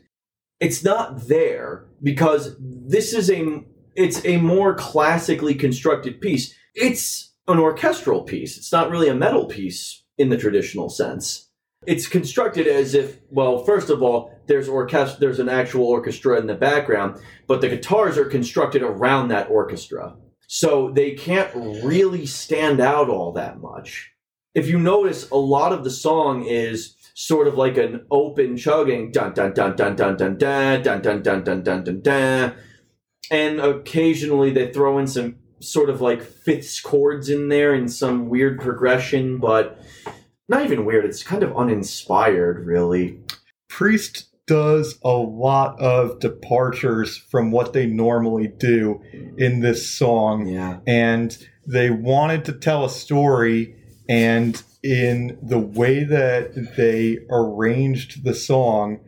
It's 0.62 0.82
not 0.82 1.28
there 1.28 1.88
because 2.02 2.56
this 2.58 3.14
is 3.14 3.30
a 3.30 3.66
it's 4.00 4.26
a 4.26 4.38
more 4.38 4.74
classically 4.74 5.54
constructed 5.54 6.22
piece. 6.22 6.56
It's 6.74 7.34
an 7.50 7.60
orchestral 7.60 8.24
piece. 8.24 8.58
It's 8.58 8.72
not 8.72 8.90
really 8.90 9.10
a 9.10 9.14
metal 9.14 9.46
piece 9.46 10.04
in 10.18 10.30
the 10.30 10.38
traditional 10.38 10.88
sense. 10.88 11.50
It's 11.86 12.08
constructed 12.08 12.66
as 12.66 12.94
if, 12.94 13.20
well, 13.30 13.66
first 13.66 13.90
of 13.90 14.02
all, 14.02 14.34
there's 14.48 14.68
there's 15.18 15.40
an 15.40 15.50
actual 15.50 15.86
orchestra 15.86 16.40
in 16.40 16.48
the 16.48 16.56
background, 16.56 17.20
but 17.46 17.60
the 17.60 17.68
guitars 17.68 18.18
are 18.18 18.26
constructed 18.26 18.84
around 18.84 19.28
that 19.28 19.50
orchestra. 19.50 20.16
So 20.48 20.92
they 20.92 21.12
can't 21.12 21.52
really 21.84 22.26
stand 22.26 22.80
out 22.80 23.10
all 23.10 23.34
that 23.34 23.60
much. 23.60 24.12
If 24.56 24.68
you 24.68 24.80
notice, 24.80 25.30
a 25.30 25.36
lot 25.36 25.74
of 25.74 25.84
the 25.84 25.92
song 25.92 26.46
is 26.46 26.96
sort 27.16 27.50
of 27.50 27.56
like 27.56 27.78
an 27.78 28.06
open 28.12 28.56
chugging 28.56 29.12
dun 29.12 29.34
dun 29.34 29.54
dun 29.54 29.76
dun 29.76 29.96
dun 29.98 30.16
dun 30.16 30.38
dun 30.38 30.82
dun 30.82 31.02
dun 31.02 31.22
dun 31.22 31.44
dun 31.44 31.64
dun 31.64 31.84
dun 31.84 32.02
dun. 32.02 32.56
And 33.32 33.60
occasionally 33.60 34.52
they 34.52 34.72
throw 34.72 34.98
in 34.98 35.08
some 35.08 35.36
sort 35.60 35.90
of 35.90 36.02
like 36.02 36.22
fifths 36.22 36.80
chords 36.80 37.30
in 37.30 37.50
there 37.50 37.74
in 37.74 37.88
some 37.90 38.30
weird 38.30 38.60
progression, 38.60 39.38
but 39.38 39.82
not 40.48 40.64
even 40.64 40.86
weird, 40.86 41.06
it's 41.06 41.24
kind 41.24 41.44
of 41.44 41.56
uninspired, 41.56 42.66
really. 42.66 43.20
Priest 43.68 44.30
does 44.48 44.98
a 45.04 45.10
lot 45.10 45.80
of 45.80 46.20
departures 46.20 47.18
from 47.18 47.52
what 47.52 47.74
they 47.74 47.86
normally 47.86 48.48
do 48.48 49.00
in 49.38 49.60
this 49.60 49.90
song. 49.92 50.48
Yeah. 50.48 50.80
and 50.88 51.38
they 51.68 51.92
wanted 51.92 52.46
to 52.46 52.54
tell 52.54 52.84
a 52.84 52.90
story 52.90 53.76
and 54.10 54.62
in 54.82 55.38
the 55.42 55.60
way 55.60 56.04
that 56.04 56.76
they 56.76 57.20
arranged 57.30 58.24
the 58.24 58.34
song 58.34 59.00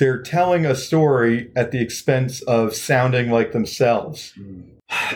they're 0.00 0.20
telling 0.20 0.66
a 0.66 0.74
story 0.74 1.52
at 1.54 1.70
the 1.70 1.80
expense 1.80 2.42
of 2.42 2.74
sounding 2.74 3.30
like 3.30 3.52
themselves 3.52 4.32
mm. 4.36 4.64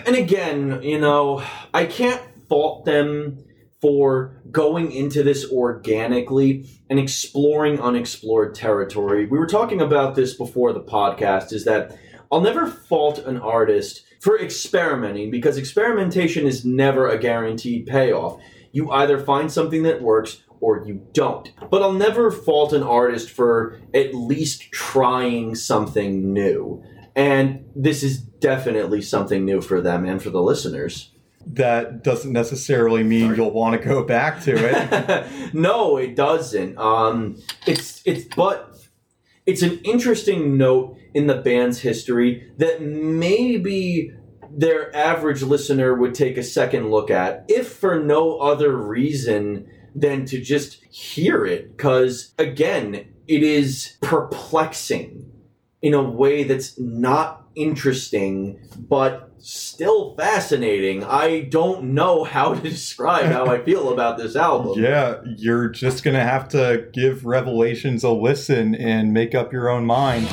And 0.06 0.16
again, 0.16 0.82
you 0.82 1.00
know, 1.00 1.42
I 1.72 1.86
can't 1.86 2.22
fault 2.48 2.84
them 2.84 3.44
for 3.80 4.40
going 4.50 4.92
into 4.92 5.22
this 5.22 5.50
organically 5.50 6.68
and 6.88 6.98
exploring 6.98 7.80
unexplored 7.80 8.54
territory. 8.54 9.26
We 9.26 9.38
were 9.38 9.46
talking 9.46 9.80
about 9.80 10.14
this 10.14 10.34
before 10.34 10.72
the 10.72 10.80
podcast 10.80 11.52
is 11.52 11.64
that 11.64 11.98
I'll 12.30 12.40
never 12.40 12.66
fault 12.66 13.18
an 13.18 13.38
artist 13.38 14.04
for 14.20 14.40
experimenting 14.40 15.30
because 15.30 15.58
experimentation 15.58 16.46
is 16.46 16.64
never 16.64 17.08
a 17.08 17.18
guaranteed 17.18 17.86
payoff. 17.86 18.40
You 18.72 18.90
either 18.90 19.18
find 19.18 19.52
something 19.52 19.82
that 19.82 20.02
works 20.02 20.42
or 20.64 20.82
you 20.86 21.06
don't. 21.12 21.52
But 21.70 21.82
I'll 21.82 21.92
never 21.92 22.30
fault 22.30 22.72
an 22.72 22.82
artist 22.82 23.28
for 23.30 23.78
at 23.92 24.14
least 24.14 24.72
trying 24.72 25.54
something 25.54 26.32
new. 26.32 26.82
And 27.14 27.66
this 27.76 28.02
is 28.02 28.18
definitely 28.18 29.02
something 29.02 29.44
new 29.44 29.60
for 29.60 29.82
them 29.82 30.06
and 30.06 30.22
for 30.22 30.30
the 30.30 30.42
listeners. 30.42 31.10
that 31.46 32.02
doesn't 32.02 32.32
necessarily 32.32 33.02
mean 33.04 33.34
you'll 33.34 33.50
want 33.50 33.78
to 33.78 33.88
go 33.88 34.02
back 34.02 34.42
to 34.44 34.52
it 34.56 35.54
no, 35.54 35.98
it 35.98 36.16
doesn't. 36.16 36.78
Um, 36.78 37.36
it's 37.66 38.00
it's 38.06 38.24
but 38.34 38.74
it's 39.44 39.60
an 39.62 39.78
interesting 39.84 40.56
note 40.56 40.96
in 41.12 41.26
the 41.26 41.34
band's 41.34 41.80
history 41.80 42.50
that 42.56 42.80
maybe 42.80 44.10
their 44.50 44.94
average 44.96 45.42
listener 45.42 45.94
would 45.94 46.14
take 46.14 46.38
a 46.38 46.42
second 46.42 46.90
look 46.90 47.10
at, 47.10 47.44
if 47.48 47.68
for 47.68 48.00
no 48.00 48.38
other 48.38 48.74
reason 48.74 49.66
than 49.94 50.24
to 50.26 50.40
just 50.40 50.82
hear 50.84 51.44
it. 51.46 51.76
Because 51.76 52.34
again, 52.38 52.94
it 53.26 53.42
is 53.42 53.96
perplexing 54.02 55.30
in 55.82 55.94
a 55.94 56.02
way 56.02 56.44
that's 56.44 56.78
not 56.78 57.46
interesting, 57.54 58.58
but 58.76 59.30
still 59.38 60.14
fascinating. 60.16 61.04
I 61.04 61.42
don't 61.42 61.94
know 61.94 62.24
how 62.24 62.54
to 62.54 62.60
describe 62.70 63.26
how 63.26 63.46
I 63.46 63.62
feel 63.62 63.92
about 63.92 64.16
this 64.16 64.34
album. 64.36 64.82
yeah 64.82 65.20
you're 65.36 65.68
just 65.68 66.02
gonna 66.02 66.22
have 66.24 66.48
to 66.48 66.88
give 66.92 67.26
revelations 67.26 68.02
a 68.02 68.10
listen 68.10 68.74
and 68.74 69.12
make 69.12 69.34
up 69.34 69.52
your 69.52 69.68
own 69.68 69.84
mind 69.84 70.26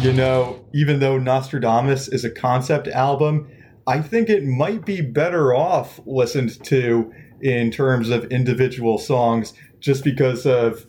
You 0.00 0.12
know, 0.12 0.64
even 0.72 1.00
though 1.00 1.18
Nostradamus 1.18 2.06
is 2.06 2.24
a 2.24 2.30
concept 2.30 2.86
album, 2.86 3.50
I 3.84 4.00
think 4.00 4.28
it 4.28 4.44
might 4.44 4.84
be 4.84 5.00
better 5.00 5.52
off 5.52 5.98
listened 6.06 6.62
to 6.66 7.12
in 7.40 7.72
terms 7.72 8.10
of 8.10 8.24
individual 8.26 8.98
songs 8.98 9.54
just 9.80 10.04
because 10.04 10.46
of 10.46 10.86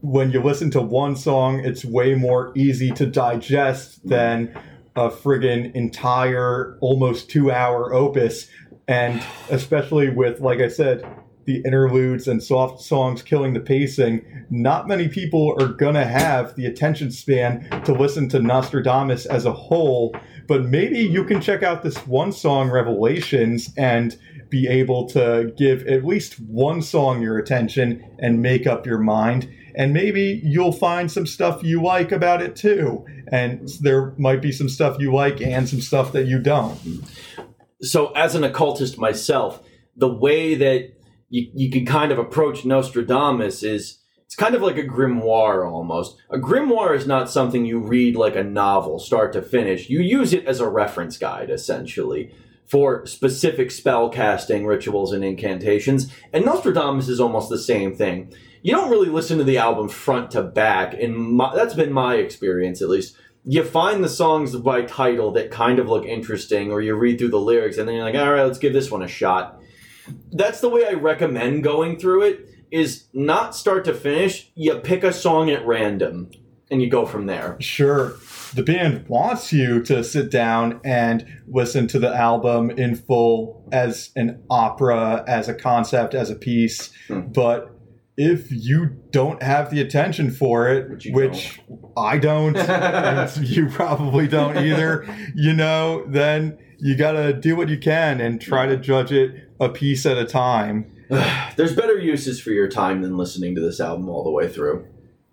when 0.00 0.30
you 0.30 0.40
listen 0.40 0.70
to 0.70 0.80
one 0.80 1.16
song, 1.16 1.58
it's 1.58 1.84
way 1.84 2.14
more 2.14 2.52
easy 2.56 2.92
to 2.92 3.06
digest 3.06 4.06
than 4.08 4.56
a 4.94 5.10
friggin' 5.10 5.74
entire, 5.74 6.78
almost 6.80 7.30
two 7.30 7.50
hour 7.50 7.92
opus. 7.92 8.48
And 8.86 9.22
especially 9.50 10.08
with, 10.08 10.40
like 10.40 10.60
I 10.60 10.68
said, 10.68 11.04
the 11.44 11.62
interludes 11.64 12.28
and 12.28 12.42
soft 12.42 12.82
songs 12.82 13.22
killing 13.22 13.54
the 13.54 13.60
pacing, 13.60 14.24
not 14.50 14.86
many 14.86 15.08
people 15.08 15.56
are 15.60 15.68
gonna 15.68 16.04
have 16.04 16.54
the 16.54 16.66
attention 16.66 17.10
span 17.10 17.68
to 17.84 17.92
listen 17.92 18.28
to 18.28 18.40
Nostradamus 18.40 19.26
as 19.26 19.46
a 19.46 19.52
whole. 19.52 20.14
But 20.46 20.64
maybe 20.64 20.98
you 20.98 21.24
can 21.24 21.40
check 21.40 21.62
out 21.62 21.82
this 21.82 21.96
one 22.06 22.32
song, 22.32 22.70
Revelations, 22.70 23.72
and 23.76 24.16
be 24.50 24.66
able 24.66 25.06
to 25.06 25.52
give 25.56 25.86
at 25.86 26.04
least 26.04 26.40
one 26.40 26.82
song 26.82 27.22
your 27.22 27.38
attention 27.38 28.04
and 28.18 28.42
make 28.42 28.66
up 28.66 28.84
your 28.84 28.98
mind. 28.98 29.48
And 29.76 29.92
maybe 29.92 30.40
you'll 30.44 30.72
find 30.72 31.10
some 31.10 31.26
stuff 31.26 31.62
you 31.62 31.82
like 31.82 32.10
about 32.10 32.42
it 32.42 32.56
too. 32.56 33.04
And 33.28 33.68
there 33.80 34.12
might 34.18 34.42
be 34.42 34.50
some 34.50 34.68
stuff 34.68 34.96
you 34.98 35.14
like 35.14 35.40
and 35.40 35.68
some 35.68 35.80
stuff 35.80 36.12
that 36.12 36.26
you 36.26 36.40
don't. 36.40 36.78
so 37.80 38.08
as 38.12 38.34
an 38.34 38.44
occultist 38.44 38.98
myself, 38.98 39.62
the 39.96 40.08
way 40.08 40.54
that 40.54 40.90
you, 41.30 41.50
you 41.54 41.70
can 41.70 41.86
kind 41.86 42.12
of 42.12 42.18
approach 42.18 42.64
Nostradamus 42.64 43.62
is 43.62 43.98
it's 44.26 44.36
kind 44.36 44.54
of 44.54 44.62
like 44.62 44.76
a 44.76 44.84
grimoire 44.84 45.68
almost. 45.68 46.16
A 46.30 46.38
grimoire 46.38 46.96
is 46.96 47.06
not 47.06 47.30
something 47.30 47.64
you 47.64 47.80
read 47.80 48.14
like 48.14 48.36
a 48.36 48.44
novel, 48.44 49.00
start 49.00 49.32
to 49.32 49.42
finish. 49.42 49.88
You 49.88 50.00
use 50.00 50.32
it 50.32 50.46
as 50.46 50.60
a 50.60 50.68
reference 50.68 51.18
guide, 51.18 51.50
essentially, 51.50 52.32
for 52.64 53.04
specific 53.06 53.72
spell 53.72 54.08
casting 54.08 54.66
rituals 54.66 55.12
and 55.12 55.24
incantations. 55.24 56.12
And 56.32 56.44
Nostradamus 56.44 57.08
is 57.08 57.18
almost 57.18 57.48
the 57.48 57.58
same 57.58 57.96
thing. 57.96 58.32
You 58.62 58.72
don't 58.72 58.90
really 58.90 59.08
listen 59.08 59.38
to 59.38 59.44
the 59.44 59.58
album 59.58 59.88
front 59.88 60.30
to 60.32 60.42
back, 60.42 60.94
and 60.94 61.40
that's 61.40 61.74
been 61.74 61.92
my 61.92 62.16
experience 62.16 62.82
at 62.82 62.88
least 62.88 63.16
you 63.44 63.64
find 63.64 64.04
the 64.04 64.08
songs 64.08 64.54
by 64.56 64.82
title 64.82 65.32
that 65.32 65.50
kind 65.50 65.78
of 65.78 65.88
look 65.88 66.04
interesting, 66.04 66.70
or 66.70 66.80
you 66.80 66.94
read 66.94 67.18
through 67.18 67.30
the 67.30 67.40
lyrics, 67.40 67.78
and 67.78 67.88
then 67.88 67.96
you're 67.96 68.04
like, 68.04 68.14
all 68.14 68.32
right, 68.32 68.44
let's 68.44 68.58
give 68.58 68.72
this 68.72 68.90
one 68.90 69.02
a 69.02 69.08
shot. 69.08 69.59
That's 70.32 70.60
the 70.60 70.68
way 70.68 70.86
I 70.86 70.92
recommend 70.92 71.62
going 71.64 71.98
through 71.98 72.22
it. 72.22 72.46
Is 72.70 73.06
not 73.12 73.56
start 73.56 73.84
to 73.86 73.94
finish. 73.94 74.50
You 74.54 74.76
pick 74.76 75.02
a 75.02 75.12
song 75.12 75.50
at 75.50 75.66
random, 75.66 76.30
and 76.70 76.80
you 76.80 76.88
go 76.88 77.04
from 77.04 77.26
there. 77.26 77.56
Sure, 77.58 78.12
the 78.54 78.62
band 78.62 79.06
wants 79.08 79.52
you 79.52 79.82
to 79.82 80.04
sit 80.04 80.30
down 80.30 80.80
and 80.84 81.26
listen 81.48 81.88
to 81.88 81.98
the 81.98 82.14
album 82.14 82.70
in 82.70 82.94
full 82.94 83.68
as 83.72 84.10
an 84.14 84.40
opera, 84.48 85.24
as 85.26 85.48
a 85.48 85.54
concept, 85.54 86.14
as 86.14 86.30
a 86.30 86.36
piece, 86.36 86.92
Hmm. 87.08 87.22
but 87.32 87.72
if 88.16 88.50
you 88.50 88.86
don't 89.10 89.42
have 89.42 89.70
the 89.70 89.80
attention 89.80 90.30
for 90.30 90.68
it, 90.68 90.90
Which 90.90 91.08
which 91.10 91.60
I 91.96 92.18
don't, 92.18 92.56
and 92.56 93.48
you 93.48 93.68
probably 93.68 94.28
don't 94.28 94.58
either, 94.58 95.06
you 95.34 95.52
know, 95.54 96.04
then 96.06 96.58
you 96.78 96.96
gotta 96.96 97.32
do 97.32 97.56
what 97.56 97.68
you 97.68 97.78
can 97.78 98.20
and 98.20 98.40
try 98.40 98.66
to 98.66 98.76
judge 98.76 99.12
it 99.12 99.48
a 99.60 99.68
piece 99.68 100.06
at 100.06 100.18
a 100.18 100.24
time. 100.24 100.90
There's 101.56 101.74
better 101.74 101.98
uses 101.98 102.40
for 102.40 102.50
your 102.50 102.68
time 102.68 103.02
than 103.02 103.16
listening 103.16 103.54
to 103.54 103.60
this 103.60 103.80
album 103.80 104.08
all 104.08 104.24
the 104.24 104.30
way 104.30 104.48
through. 104.48 104.86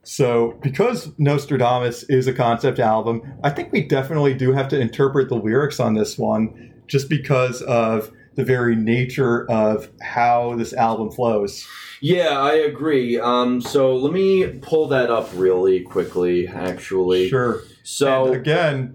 So, 0.03 0.57
because 0.61 1.11
Nostradamus 1.17 2.03
is 2.03 2.27
a 2.27 2.33
concept 2.33 2.79
album, 2.79 3.21
I 3.43 3.49
think 3.49 3.73
we 3.73 3.85
definitely 3.85 4.33
do 4.33 4.53
have 4.53 4.69
to 4.69 4.79
interpret 4.79 5.27
the 5.27 5.35
lyrics 5.35 5.81
on 5.81 5.95
this 5.95 6.17
one 6.17 6.73
just 6.87 7.09
because 7.09 7.61
of 7.63 8.11
the 8.35 8.45
very 8.45 8.75
nature 8.75 9.49
of 9.51 9.89
how 10.01 10.55
this 10.55 10.71
album 10.71 11.11
flows. 11.11 11.67
Yeah, 12.01 12.39
I 12.39 12.53
agree. 12.53 13.19
Um, 13.19 13.61
so 13.61 13.95
let 13.95 14.13
me 14.13 14.47
pull 14.61 14.87
that 14.89 15.09
up 15.09 15.29
really 15.33 15.81
quickly. 15.81 16.47
Actually, 16.47 17.29
Sure. 17.29 17.61
so 17.83 18.27
And 18.27 18.35
again, 18.35 18.93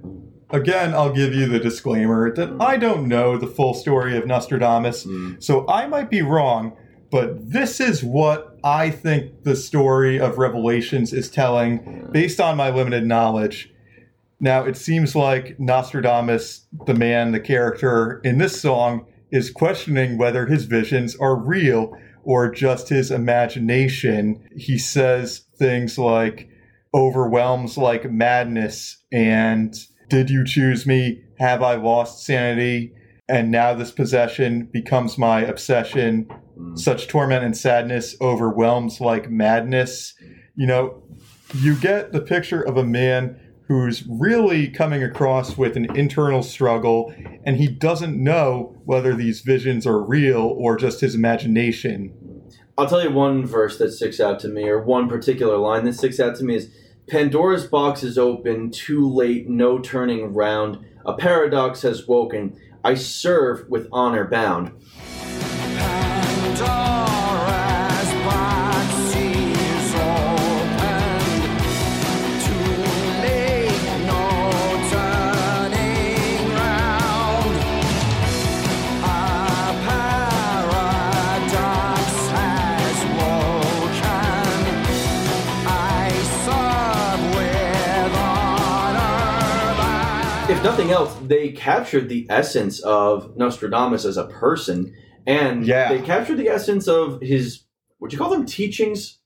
again, 0.50 0.94
I'll 0.94 1.12
give 1.12 1.34
you 1.34 1.46
the 1.46 1.58
disclaimer 1.58 2.32
that 2.34 2.54
I 2.60 2.76
don't 2.76 3.08
know 3.08 3.36
the 3.36 3.46
full 3.46 3.74
story 3.74 4.16
of 4.16 4.26
Nostradamus, 4.26 5.04
Mm. 5.06 5.42
so 5.42 5.66
I 5.68 5.86
might 5.86 6.10
be 6.10 6.22
wrong, 6.22 6.72
but 7.10 7.50
this 7.50 7.80
is 7.80 8.04
what 8.04 8.56
I 8.64 8.90
think 8.90 9.42
the 9.42 9.56
story 9.56 10.20
of 10.20 10.38
Revelations 10.38 11.12
is 11.12 11.28
telling 11.30 12.08
based 12.12 12.40
on 12.40 12.56
my 12.56 12.70
limited 12.70 13.04
knowledge. 13.06 13.70
Now, 14.40 14.64
it 14.64 14.76
seems 14.76 15.14
like 15.14 15.58
Nostradamus, 15.60 16.66
the 16.86 16.94
man, 16.94 17.32
the 17.32 17.40
character 17.40 18.20
in 18.24 18.38
this 18.38 18.60
song, 18.60 19.06
is 19.30 19.50
questioning 19.50 20.18
whether 20.18 20.46
his 20.46 20.64
visions 20.66 21.16
are 21.16 21.34
real 21.36 21.96
or 22.22 22.50
just 22.50 22.88
his 22.88 23.10
imagination. 23.10 24.42
He 24.56 24.78
says 24.78 25.44
things 25.58 25.98
like, 25.98 26.48
overwhelms 26.94 27.78
like 27.78 28.10
madness 28.10 28.98
and 29.10 29.74
did 30.10 30.28
you 30.28 30.44
choose 30.44 30.86
me 30.86 31.22
have 31.38 31.62
i 31.62 31.74
lost 31.74 32.22
sanity 32.22 32.92
and 33.30 33.50
now 33.50 33.72
this 33.72 33.90
possession 33.90 34.68
becomes 34.72 35.16
my 35.16 35.40
obsession 35.40 36.28
Mm. 36.58 36.78
such 36.78 37.08
torment 37.08 37.42
and 37.42 37.56
sadness 37.56 38.14
overwhelms 38.20 39.00
like 39.00 39.30
madness 39.30 40.12
you 40.54 40.66
know 40.66 41.02
you 41.54 41.74
get 41.76 42.12
the 42.12 42.20
picture 42.20 42.60
of 42.60 42.76
a 42.76 42.84
man 42.84 43.40
who's 43.72 44.04
really 44.06 44.68
coming 44.68 45.02
across 45.02 45.56
with 45.56 45.76
an 45.76 45.96
internal 45.96 46.42
struggle 46.42 47.14
and 47.44 47.56
he 47.56 47.66
doesn't 47.66 48.22
know 48.22 48.80
whether 48.84 49.14
these 49.14 49.40
visions 49.40 49.86
are 49.86 50.00
real 50.00 50.54
or 50.58 50.76
just 50.76 51.00
his 51.00 51.14
imagination 51.14 52.12
I'll 52.78 52.88
tell 52.88 53.02
you 53.02 53.10
one 53.10 53.44
verse 53.44 53.76
that 53.78 53.92
sticks 53.92 54.18
out 54.18 54.40
to 54.40 54.48
me, 54.48 54.66
or 54.66 54.82
one 54.82 55.06
particular 55.06 55.58
line 55.58 55.84
that 55.84 55.92
sticks 55.92 56.18
out 56.18 56.36
to 56.36 56.44
me 56.44 56.56
is 56.56 56.74
Pandora's 57.08 57.66
box 57.66 58.02
is 58.02 58.16
open, 58.16 58.70
too 58.70 59.06
late, 59.06 59.46
no 59.46 59.78
turning 59.78 60.32
round. 60.32 60.84
A 61.04 61.12
paradox 61.12 61.82
has 61.82 62.08
woken. 62.08 62.58
I 62.82 62.94
serve 62.94 63.68
with 63.68 63.88
honor 63.92 64.24
bound. 64.24 64.72
Pandora's 66.56 67.11
If 90.62 90.66
nothing 90.66 90.92
else, 90.92 91.12
they 91.26 91.48
captured 91.50 92.08
the 92.08 92.24
essence 92.30 92.78
of 92.82 93.36
Nostradamus 93.36 94.04
as 94.04 94.16
a 94.16 94.26
person, 94.28 94.94
and 95.26 95.66
Yeah. 95.66 95.92
they 95.92 96.00
captured 96.00 96.36
the 96.36 96.46
essence 96.48 96.86
of 96.86 97.20
his. 97.20 97.64
Would 97.98 98.12
you 98.12 98.18
call 98.18 98.30
them 98.30 98.46
teachings? 98.46 99.18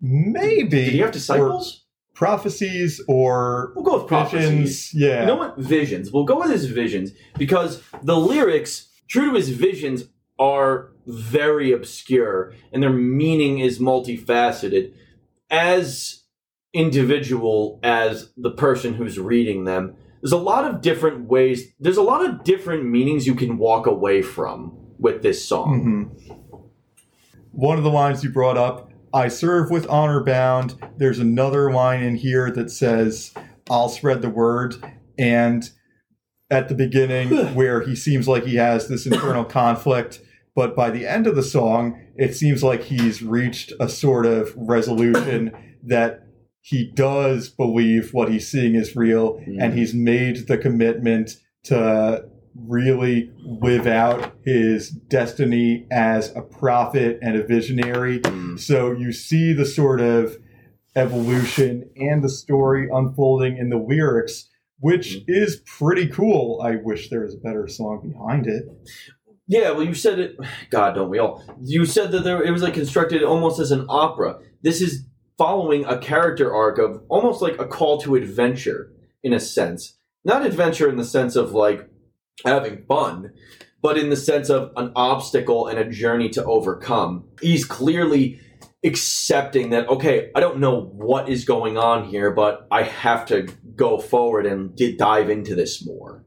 maybe 0.00 0.68
Did 0.68 0.92
he 0.92 0.98
have 0.98 1.10
or 1.10 1.12
disciples? 1.12 1.84
prophecies 2.14 3.00
or 3.06 3.72
We'll 3.76 3.84
go 3.84 3.98
with 3.98 4.08
prophecies. 4.08 4.48
visions 4.48 4.90
yeah 4.94 5.20
You 5.20 5.26
know 5.28 5.36
what? 5.36 5.56
Visions. 5.56 6.10
We'll 6.12 6.24
go 6.24 6.40
with 6.40 6.50
his 6.50 6.66
visions 6.66 7.12
because 7.38 7.80
the 8.02 8.16
lyrics, 8.16 8.88
true 9.08 9.30
to 9.30 9.36
his 9.36 9.50
visions, 9.50 10.08
are 10.36 10.90
very 11.06 11.70
obscure 11.72 12.52
and 12.72 12.82
their 12.82 12.90
meaning 12.92 13.60
is 13.60 13.78
multifaceted. 13.78 14.92
As 15.48 16.24
individual 16.74 17.78
as 17.84 18.32
the 18.36 18.50
person 18.50 18.94
who's 18.94 19.18
reading 19.18 19.62
them, 19.64 19.94
there's 20.22 20.32
a 20.32 20.36
lot 20.36 20.64
of 20.64 20.80
different 20.80 21.28
ways, 21.28 21.72
there's 21.78 21.96
a 21.96 22.02
lot 22.02 22.24
of 22.24 22.44
different 22.44 22.84
meanings 22.84 23.26
you 23.26 23.34
can 23.34 23.58
walk 23.58 23.86
away 23.86 24.22
from 24.22 24.76
with 24.98 25.22
this 25.22 25.44
song. 25.44 26.10
Mhm. 26.28 26.62
One 27.52 27.78
of 27.78 27.84
the 27.84 27.90
lines 27.90 28.22
you 28.22 28.30
brought 28.30 28.58
up, 28.58 28.90
I 29.12 29.28
serve 29.28 29.70
with 29.70 29.88
honor 29.88 30.22
bound. 30.22 30.74
There's 30.98 31.18
another 31.18 31.72
line 31.72 32.02
in 32.02 32.16
here 32.16 32.50
that 32.50 32.70
says, 32.70 33.32
I'll 33.70 33.88
spread 33.88 34.20
the 34.20 34.28
word. 34.28 34.76
And 35.18 35.68
at 36.50 36.68
the 36.68 36.74
beginning, 36.74 37.30
where 37.54 37.80
he 37.80 37.96
seems 37.96 38.28
like 38.28 38.44
he 38.44 38.56
has 38.56 38.88
this 38.88 39.06
internal 39.10 39.44
conflict, 39.44 40.20
but 40.54 40.76
by 40.76 40.90
the 40.90 41.06
end 41.06 41.26
of 41.26 41.34
the 41.34 41.42
song, 41.42 41.98
it 42.16 42.34
seems 42.34 42.62
like 42.62 42.82
he's 42.84 43.22
reached 43.22 43.72
a 43.80 43.88
sort 43.88 44.26
of 44.26 44.52
resolution 44.56 45.52
that 45.82 46.25
he 46.66 46.84
does 46.84 47.48
believe 47.48 48.12
what 48.12 48.28
he's 48.28 48.48
seeing 48.48 48.74
is 48.74 48.96
real 48.96 49.40
and 49.60 49.72
he's 49.72 49.94
made 49.94 50.48
the 50.48 50.58
commitment 50.58 51.36
to 51.62 52.28
really 52.56 53.30
live 53.38 53.86
out 53.86 54.34
his 54.44 54.90
destiny 54.90 55.86
as 55.92 56.34
a 56.34 56.42
prophet 56.42 57.20
and 57.22 57.36
a 57.36 57.46
visionary. 57.46 58.18
Mm. 58.18 58.58
So 58.58 58.90
you 58.90 59.12
see 59.12 59.52
the 59.52 59.64
sort 59.64 60.00
of 60.00 60.38
evolution 60.96 61.88
and 61.94 62.24
the 62.24 62.28
story 62.28 62.88
unfolding 62.92 63.58
in 63.58 63.68
the 63.68 63.78
lyrics, 63.78 64.48
which 64.80 65.18
is 65.28 65.62
pretty 65.78 66.08
cool. 66.08 66.60
I 66.60 66.78
wish 66.82 67.10
there 67.10 67.20
was 67.20 67.34
a 67.34 67.38
better 67.38 67.68
song 67.68 68.10
behind 68.12 68.48
it. 68.48 68.64
Yeah, 69.46 69.70
well, 69.70 69.84
you 69.84 69.94
said 69.94 70.18
it. 70.18 70.36
God, 70.70 70.96
don't 70.96 71.10
we 71.10 71.20
all? 71.20 71.44
You 71.62 71.86
said 71.86 72.10
that 72.10 72.24
there, 72.24 72.42
it 72.42 72.50
was 72.50 72.62
like 72.62 72.74
constructed 72.74 73.22
almost 73.22 73.60
as 73.60 73.70
an 73.70 73.86
opera. 73.88 74.40
This 74.62 74.80
is 74.80 75.05
following 75.38 75.84
a 75.84 75.98
character 75.98 76.54
arc 76.54 76.78
of 76.78 77.02
almost 77.08 77.42
like 77.42 77.58
a 77.58 77.66
call 77.66 78.00
to 78.00 78.14
adventure, 78.14 78.92
in 79.22 79.32
a 79.32 79.40
sense. 79.40 79.98
Not 80.24 80.46
adventure 80.46 80.88
in 80.88 80.96
the 80.96 81.04
sense 81.04 81.36
of 81.36 81.52
like 81.52 81.88
having 82.44 82.84
fun, 82.86 83.32
but 83.82 83.98
in 83.98 84.10
the 84.10 84.16
sense 84.16 84.50
of 84.50 84.72
an 84.76 84.92
obstacle 84.96 85.66
and 85.68 85.78
a 85.78 85.88
journey 85.88 86.28
to 86.30 86.44
overcome. 86.44 87.28
He's 87.40 87.64
clearly 87.64 88.40
accepting 88.84 89.70
that, 89.70 89.88
okay, 89.88 90.30
I 90.34 90.40
don't 90.40 90.58
know 90.58 90.80
what 90.80 91.28
is 91.28 91.44
going 91.44 91.76
on 91.76 92.04
here, 92.04 92.30
but 92.30 92.66
I 92.70 92.82
have 92.82 93.26
to 93.26 93.48
go 93.74 93.98
forward 93.98 94.46
and 94.46 94.74
di- 94.76 94.96
dive 94.96 95.28
into 95.28 95.54
this 95.54 95.84
more. 95.84 96.24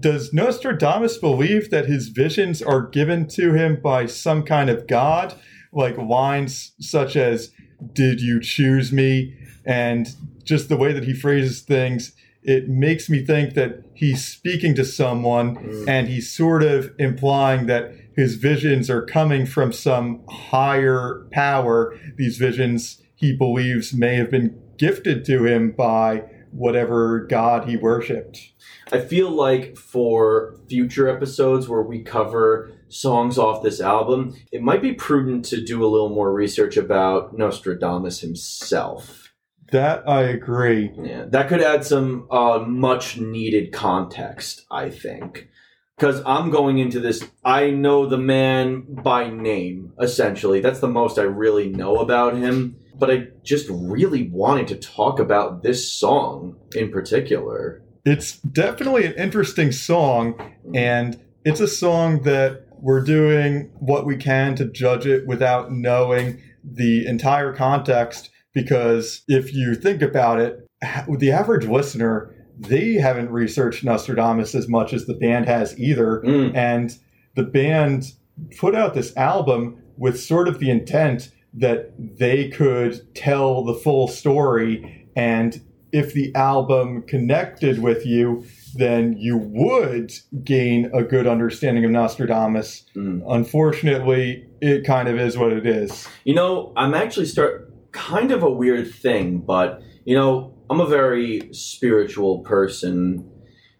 Does 0.00 0.32
Nostradamus 0.34 1.16
believe 1.18 1.70
that 1.70 1.86
his 1.86 2.08
visions 2.08 2.60
are 2.60 2.86
given 2.86 3.26
to 3.28 3.54
him 3.54 3.80
by 3.82 4.06
some 4.06 4.42
kind 4.42 4.68
of 4.68 4.86
god? 4.86 5.34
Like 5.72 5.96
lines 5.96 6.74
such 6.80 7.16
as, 7.16 7.52
Did 7.92 8.20
you 8.20 8.40
choose 8.40 8.92
me? 8.92 9.34
And 9.64 10.08
just 10.44 10.68
the 10.68 10.76
way 10.76 10.92
that 10.92 11.04
he 11.04 11.12
phrases 11.14 11.60
things, 11.60 12.12
it 12.42 12.68
makes 12.68 13.10
me 13.10 13.24
think 13.24 13.54
that 13.54 13.82
he's 13.94 14.24
speaking 14.24 14.74
to 14.76 14.84
someone 14.84 15.56
Mm. 15.56 15.88
and 15.88 16.08
he's 16.08 16.30
sort 16.30 16.62
of 16.62 16.92
implying 16.98 17.66
that 17.66 17.92
his 18.16 18.36
visions 18.36 18.88
are 18.88 19.02
coming 19.02 19.44
from 19.46 19.72
some 19.72 20.22
higher 20.28 21.26
power. 21.30 21.94
These 22.16 22.38
visions 22.38 23.02
he 23.14 23.36
believes 23.36 23.92
may 23.92 24.14
have 24.16 24.30
been 24.30 24.56
gifted 24.78 25.24
to 25.26 25.44
him 25.44 25.72
by 25.72 26.22
whatever 26.50 27.26
god 27.28 27.68
he 27.68 27.76
worshipped. 27.76 28.52
I 28.90 29.00
feel 29.00 29.30
like 29.30 29.76
for 29.76 30.54
future 30.68 31.08
episodes 31.08 31.68
where 31.68 31.82
we 31.82 32.00
cover 32.02 32.70
songs 32.88 33.38
off 33.38 33.62
this 33.62 33.80
album, 33.80 34.34
it 34.52 34.62
might 34.62 34.82
be 34.82 34.92
prudent 34.92 35.44
to 35.46 35.62
do 35.62 35.84
a 35.84 35.88
little 35.88 36.08
more 36.08 36.32
research 36.32 36.76
about 36.76 37.36
Nostradamus 37.36 38.20
himself. 38.20 39.32
That 39.70 40.08
I 40.08 40.22
agree. 40.22 40.92
Yeah, 40.96 41.26
that 41.28 41.48
could 41.48 41.60
add 41.60 41.84
some 41.84 42.26
uh, 42.30 42.60
much 42.66 43.18
needed 43.18 43.72
context, 43.72 44.64
I 44.70 44.88
think. 44.90 45.48
Because 45.96 46.22
I'm 46.24 46.50
going 46.50 46.78
into 46.78 47.00
this, 47.00 47.24
I 47.44 47.70
know 47.70 48.06
the 48.06 48.18
man 48.18 48.86
by 49.02 49.28
name, 49.28 49.92
essentially. 50.00 50.60
That's 50.60 50.78
the 50.78 50.88
most 50.88 51.18
I 51.18 51.22
really 51.22 51.68
know 51.68 51.96
about 51.96 52.36
him. 52.36 52.76
But 52.96 53.10
I 53.10 53.26
just 53.42 53.68
really 53.68 54.28
wanted 54.28 54.68
to 54.68 54.76
talk 54.76 55.18
about 55.18 55.62
this 55.62 55.92
song 55.92 56.56
in 56.74 56.90
particular. 56.90 57.82
It's 58.04 58.38
definitely 58.38 59.06
an 59.06 59.14
interesting 59.14 59.70
song, 59.70 60.40
and 60.72 61.20
it's 61.44 61.60
a 61.60 61.68
song 61.68 62.22
that 62.22 62.67
we're 62.80 63.04
doing 63.04 63.70
what 63.78 64.06
we 64.06 64.16
can 64.16 64.54
to 64.56 64.64
judge 64.64 65.06
it 65.06 65.26
without 65.26 65.72
knowing 65.72 66.42
the 66.64 67.06
entire 67.06 67.52
context. 67.52 68.30
Because 68.54 69.22
if 69.28 69.54
you 69.54 69.74
think 69.74 70.02
about 70.02 70.40
it, 70.40 70.66
the 71.08 71.30
average 71.30 71.66
listener, 71.66 72.34
they 72.58 72.94
haven't 72.94 73.30
researched 73.30 73.84
Nostradamus 73.84 74.54
as 74.54 74.68
much 74.68 74.92
as 74.92 75.06
the 75.06 75.14
band 75.14 75.46
has 75.46 75.78
either. 75.78 76.22
Mm. 76.24 76.56
And 76.56 76.98
the 77.34 77.44
band 77.44 78.12
put 78.58 78.74
out 78.74 78.94
this 78.94 79.16
album 79.16 79.82
with 79.96 80.20
sort 80.20 80.48
of 80.48 80.58
the 80.58 80.70
intent 80.70 81.30
that 81.54 81.92
they 81.98 82.48
could 82.48 83.14
tell 83.14 83.64
the 83.64 83.74
full 83.74 84.08
story. 84.08 85.08
And 85.16 85.60
if 85.92 86.12
the 86.12 86.34
album 86.34 87.02
connected 87.02 87.82
with 87.82 88.04
you, 88.04 88.44
then 88.74 89.16
you 89.16 89.38
would 89.38 90.12
gain 90.44 90.90
a 90.94 91.02
good 91.02 91.26
understanding 91.26 91.84
of 91.84 91.90
Nostradamus. 91.90 92.84
Mm. 92.94 93.22
Unfortunately, 93.28 94.46
it 94.60 94.84
kind 94.84 95.08
of 95.08 95.18
is 95.18 95.36
what 95.38 95.52
it 95.52 95.66
is. 95.66 96.06
You 96.24 96.34
know, 96.34 96.72
I'm 96.76 96.94
actually 96.94 97.26
start 97.26 97.72
kind 97.92 98.30
of 98.30 98.42
a 98.42 98.50
weird 98.50 98.92
thing, 98.92 99.38
but 99.38 99.82
you 100.04 100.14
know, 100.14 100.54
I'm 100.70 100.80
a 100.80 100.86
very 100.86 101.48
spiritual 101.52 102.40
person. 102.40 103.30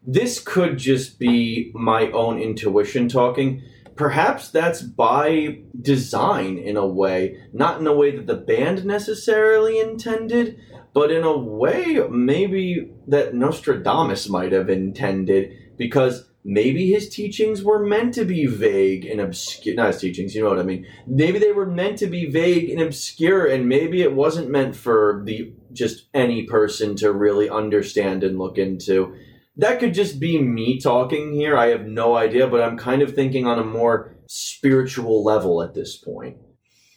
This 0.06 0.40
could 0.40 0.78
just 0.78 1.18
be 1.18 1.70
my 1.74 2.10
own 2.12 2.38
intuition 2.38 3.08
talking. 3.08 3.62
Perhaps 3.96 4.50
that's 4.50 4.80
by 4.80 5.58
design 5.82 6.56
in 6.56 6.76
a 6.76 6.86
way, 6.86 7.42
not 7.52 7.80
in 7.80 7.86
a 7.86 7.92
way 7.92 8.14
that 8.14 8.26
the 8.26 8.36
band 8.36 8.84
necessarily 8.84 9.80
intended, 9.80 10.58
but 10.92 11.10
in 11.10 11.24
a 11.24 11.36
way 11.36 12.00
maybe 12.10 12.90
that 13.06 13.34
Nostradamus 13.34 14.28
might 14.28 14.52
have 14.52 14.68
intended 14.68 15.52
because 15.76 16.28
maybe 16.44 16.90
his 16.90 17.08
teachings 17.08 17.62
were 17.62 17.84
meant 17.84 18.14
to 18.14 18.24
be 18.24 18.46
vague 18.46 19.04
and 19.04 19.20
obscure. 19.20 19.74
Not 19.74 19.88
his 19.88 20.00
teachings, 20.00 20.34
you 20.34 20.42
know 20.42 20.48
what 20.48 20.58
I 20.58 20.64
mean. 20.64 20.86
Maybe 21.06 21.38
they 21.38 21.52
were 21.52 21.66
meant 21.66 21.98
to 21.98 22.06
be 22.06 22.26
vague 22.26 22.70
and 22.70 22.80
obscure, 22.80 23.46
and 23.46 23.68
maybe 23.68 24.02
it 24.02 24.14
wasn't 24.14 24.50
meant 24.50 24.74
for 24.74 25.22
the 25.24 25.52
just 25.72 26.06
any 26.14 26.44
person 26.44 26.96
to 26.96 27.12
really 27.12 27.50
understand 27.50 28.24
and 28.24 28.38
look 28.38 28.58
into. 28.58 29.14
That 29.56 29.80
could 29.80 29.92
just 29.92 30.18
be 30.18 30.40
me 30.40 30.80
talking 30.80 31.34
here. 31.34 31.56
I 31.56 31.66
have 31.66 31.84
no 31.86 32.16
idea, 32.16 32.46
but 32.46 32.62
I'm 32.62 32.78
kind 32.78 33.02
of 33.02 33.14
thinking 33.14 33.46
on 33.46 33.58
a 33.58 33.64
more 33.64 34.16
spiritual 34.26 35.24
level 35.24 35.62
at 35.62 35.74
this 35.74 35.96
point. 35.96 36.38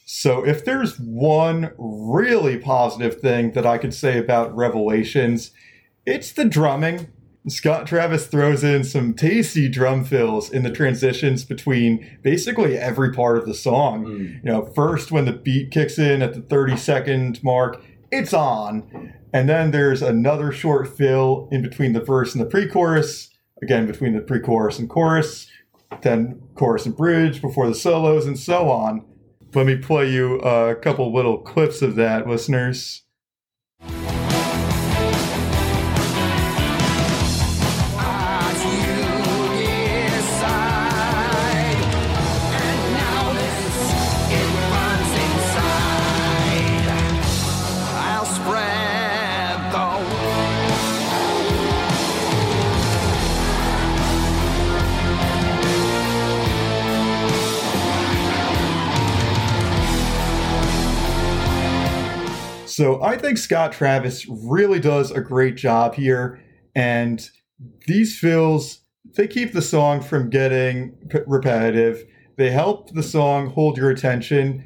So, 0.05 0.45
if 0.45 0.65
there's 0.65 0.99
one 0.99 1.71
really 1.77 2.57
positive 2.57 3.21
thing 3.21 3.51
that 3.53 3.65
I 3.65 3.77
could 3.77 3.93
say 3.93 4.17
about 4.17 4.55
Revelations, 4.55 5.51
it's 6.05 6.31
the 6.31 6.45
drumming. 6.45 7.07
Scott 7.47 7.87
Travis 7.87 8.27
throws 8.27 8.63
in 8.63 8.83
some 8.83 9.15
tasty 9.15 9.67
drum 9.67 10.03
fills 10.03 10.51
in 10.51 10.61
the 10.61 10.69
transitions 10.69 11.43
between 11.43 12.19
basically 12.21 12.77
every 12.77 13.11
part 13.11 13.37
of 13.37 13.47
the 13.47 13.53
song. 13.53 14.05
Mm. 14.05 14.43
You 14.43 14.51
know, 14.51 14.65
first 14.75 15.11
when 15.11 15.25
the 15.25 15.31
beat 15.31 15.71
kicks 15.71 15.97
in 15.97 16.21
at 16.21 16.35
the 16.35 16.41
30 16.41 16.77
second 16.77 17.43
mark, 17.43 17.81
it's 18.11 18.33
on. 18.33 19.13
And 19.33 19.49
then 19.49 19.71
there's 19.71 20.01
another 20.01 20.51
short 20.51 20.95
fill 20.95 21.47
in 21.51 21.61
between 21.61 21.93
the 21.93 22.01
verse 22.01 22.35
and 22.35 22.43
the 22.43 22.49
pre 22.49 22.67
chorus, 22.67 23.31
again, 23.63 23.87
between 23.87 24.13
the 24.13 24.21
pre 24.21 24.39
chorus 24.39 24.77
and 24.77 24.89
chorus, 24.89 25.47
then 26.01 26.41
chorus 26.55 26.85
and 26.85 26.95
bridge 26.95 27.41
before 27.41 27.67
the 27.67 27.75
solos, 27.75 28.25
and 28.25 28.37
so 28.37 28.69
on. 28.69 29.03
Let 29.53 29.65
me 29.65 29.75
play 29.75 30.09
you 30.09 30.39
a 30.39 30.75
couple 30.75 31.13
little 31.13 31.37
clips 31.37 31.81
of 31.81 31.95
that, 31.95 32.25
listeners. 32.25 33.03
So 62.71 63.03
I 63.03 63.17
think 63.17 63.37
Scott 63.37 63.73
Travis 63.73 64.25
really 64.29 64.79
does 64.79 65.11
a 65.11 65.19
great 65.19 65.57
job 65.57 65.95
here, 65.95 66.41
and 66.73 67.29
these 67.85 68.17
fills 68.17 68.79
they 69.17 69.27
keep 69.27 69.51
the 69.51 69.61
song 69.61 69.99
from 69.99 70.29
getting 70.29 70.91
p- 71.09 71.19
repetitive. 71.27 72.05
They 72.37 72.49
help 72.49 72.93
the 72.93 73.03
song 73.03 73.49
hold 73.49 73.77
your 73.77 73.89
attention, 73.89 74.63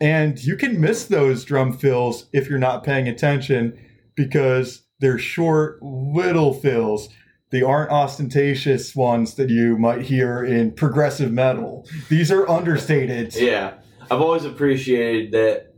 and 0.00 0.42
you 0.42 0.56
can 0.56 0.80
miss 0.80 1.04
those 1.04 1.44
drum 1.44 1.72
fills 1.72 2.26
if 2.32 2.48
you're 2.48 2.58
not 2.58 2.82
paying 2.82 3.06
attention 3.06 3.78
because 4.16 4.82
they're 4.98 5.18
short 5.18 5.80
little 5.82 6.52
fills. 6.52 7.08
They 7.52 7.62
aren't 7.62 7.92
ostentatious 7.92 8.96
ones 8.96 9.36
that 9.36 9.50
you 9.50 9.78
might 9.78 10.02
hear 10.02 10.42
in 10.44 10.72
progressive 10.72 11.30
metal. 11.30 11.86
These 12.08 12.32
are 12.32 12.48
understated. 12.48 13.36
Yeah, 13.36 13.74
I've 14.10 14.20
always 14.20 14.44
appreciated 14.44 15.30
that. 15.30 15.75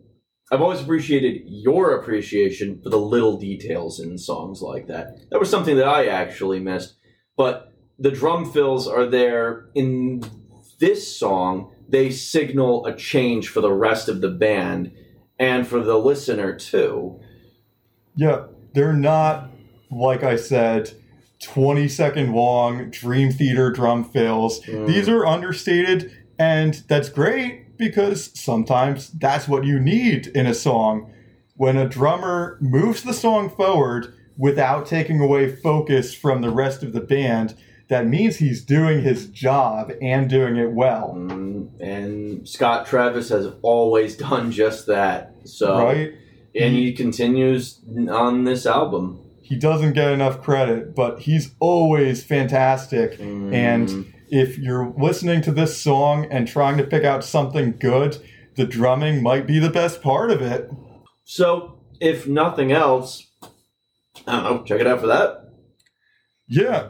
I've 0.51 0.62
always 0.62 0.80
appreciated 0.80 1.42
your 1.46 1.94
appreciation 1.99 2.80
for 2.82 2.88
the 2.88 2.99
little 2.99 3.36
details 3.36 4.01
in 4.01 4.16
songs 4.16 4.62
like 4.62 4.86
that. 4.86 5.18
That 5.30 5.40
was 5.40 5.51
something 5.51 5.76
that 5.76 5.86
I 5.86 6.07
actually 6.07 6.59
missed. 6.59 6.96
But 7.36 7.72
the 7.99 8.11
drum 8.11 8.51
fills 8.51 8.88
are 8.88 9.05
there 9.05 9.66
in 9.74 10.22
this 10.80 11.16
song. 11.16 11.72
They 11.88 12.11
signal 12.11 12.86
a 12.86 12.96
change 12.96 13.49
for 13.49 13.61
the 13.61 13.72
rest 13.72 14.09
of 14.09 14.20
the 14.20 14.30
band 14.30 14.92
and 15.38 15.66
for 15.66 15.80
the 15.80 15.99
listener 15.99 16.57
too. 16.57 17.20
Yeah, 18.16 18.46
they're 18.72 18.92
not, 18.94 19.51
like 19.90 20.22
I 20.22 20.36
said, 20.36 20.92
20 21.42 21.88
second 21.88 22.32
long 22.32 22.90
Dream 22.90 23.30
Theater 23.30 23.70
drum 23.70 24.03
fills. 24.03 24.61
Mm. 24.62 24.86
These 24.86 25.09
are 25.09 25.26
understated, 25.26 26.11
and 26.38 26.74
that's 26.88 27.09
great 27.11 27.68
because 27.79 28.31
sometimes 28.39 29.11
that's 29.11 29.49
what 29.49 29.64
you 29.64 29.79
need 29.79 30.26
in 30.29 30.47
a 30.47 30.55
song. 30.55 31.12
When 31.57 31.76
a 31.76 31.89
drummer 31.89 32.59
moves 32.61 33.03
the 33.03 33.12
song 33.14 33.51
forward 33.51 34.14
without 34.37 34.87
taking 34.87 35.20
away 35.20 35.55
focus 35.55 36.14
from 36.14 36.41
the 36.43 36.51
rest 36.51 36.83
of 36.83 36.93
the 36.93 37.01
band, 37.01 37.55
that 37.89 38.07
means 38.07 38.37
he's 38.37 38.62
doing 38.64 39.03
his 39.03 39.26
job 39.29 39.91
and 40.03 40.29
doing 40.29 40.57
it 40.57 40.72
well. 40.72 41.14
Mm, 41.16 41.68
and 41.81 42.49
Scott 42.49 42.87
Travis 42.87 43.31
has 43.31 43.49
always 43.62 44.16
done 44.29 44.53
just 44.53 44.87
that. 44.87 45.33
So 45.45 45.79
Right? 45.85 46.12
and 46.55 46.74
he 46.74 46.93
continues 46.93 47.79
on 48.11 48.45
this 48.45 48.66
album. 48.66 49.20
He 49.43 49.57
doesn't 49.57 49.95
get 49.95 50.11
enough 50.11 50.43
credit, 50.43 50.95
but 50.95 51.20
he's 51.20 51.55
always 51.59 52.22
fantastic. 52.22 53.18
Mm. 53.18 53.55
And 53.55 54.14
if 54.31 54.59
you're 54.59 54.95
listening 54.99 55.41
to 55.43 55.53
this 55.53 55.81
song 55.81 56.26
and 56.31 56.47
trying 56.47 56.76
to 56.79 56.85
pick 56.85 57.05
out 57.05 57.24
something 57.24 57.76
good, 57.79 58.18
the 58.57 58.66
drumming 58.66 59.22
might 59.22 59.47
be 59.47 59.59
the 59.59 59.70
best 59.70 60.03
part 60.03 60.31
of 60.31 60.43
it. 60.43 60.70
So, 61.24 61.81
if 62.01 62.26
nothing 62.26 62.72
else, 62.72 63.26
I 64.26 64.33
don't 64.33 64.45
know, 64.45 64.64
check 64.64 64.81
it 64.81 64.87
out 64.87 65.01
for 65.01 65.07
that. 65.07 65.45
Yeah, 66.49 66.89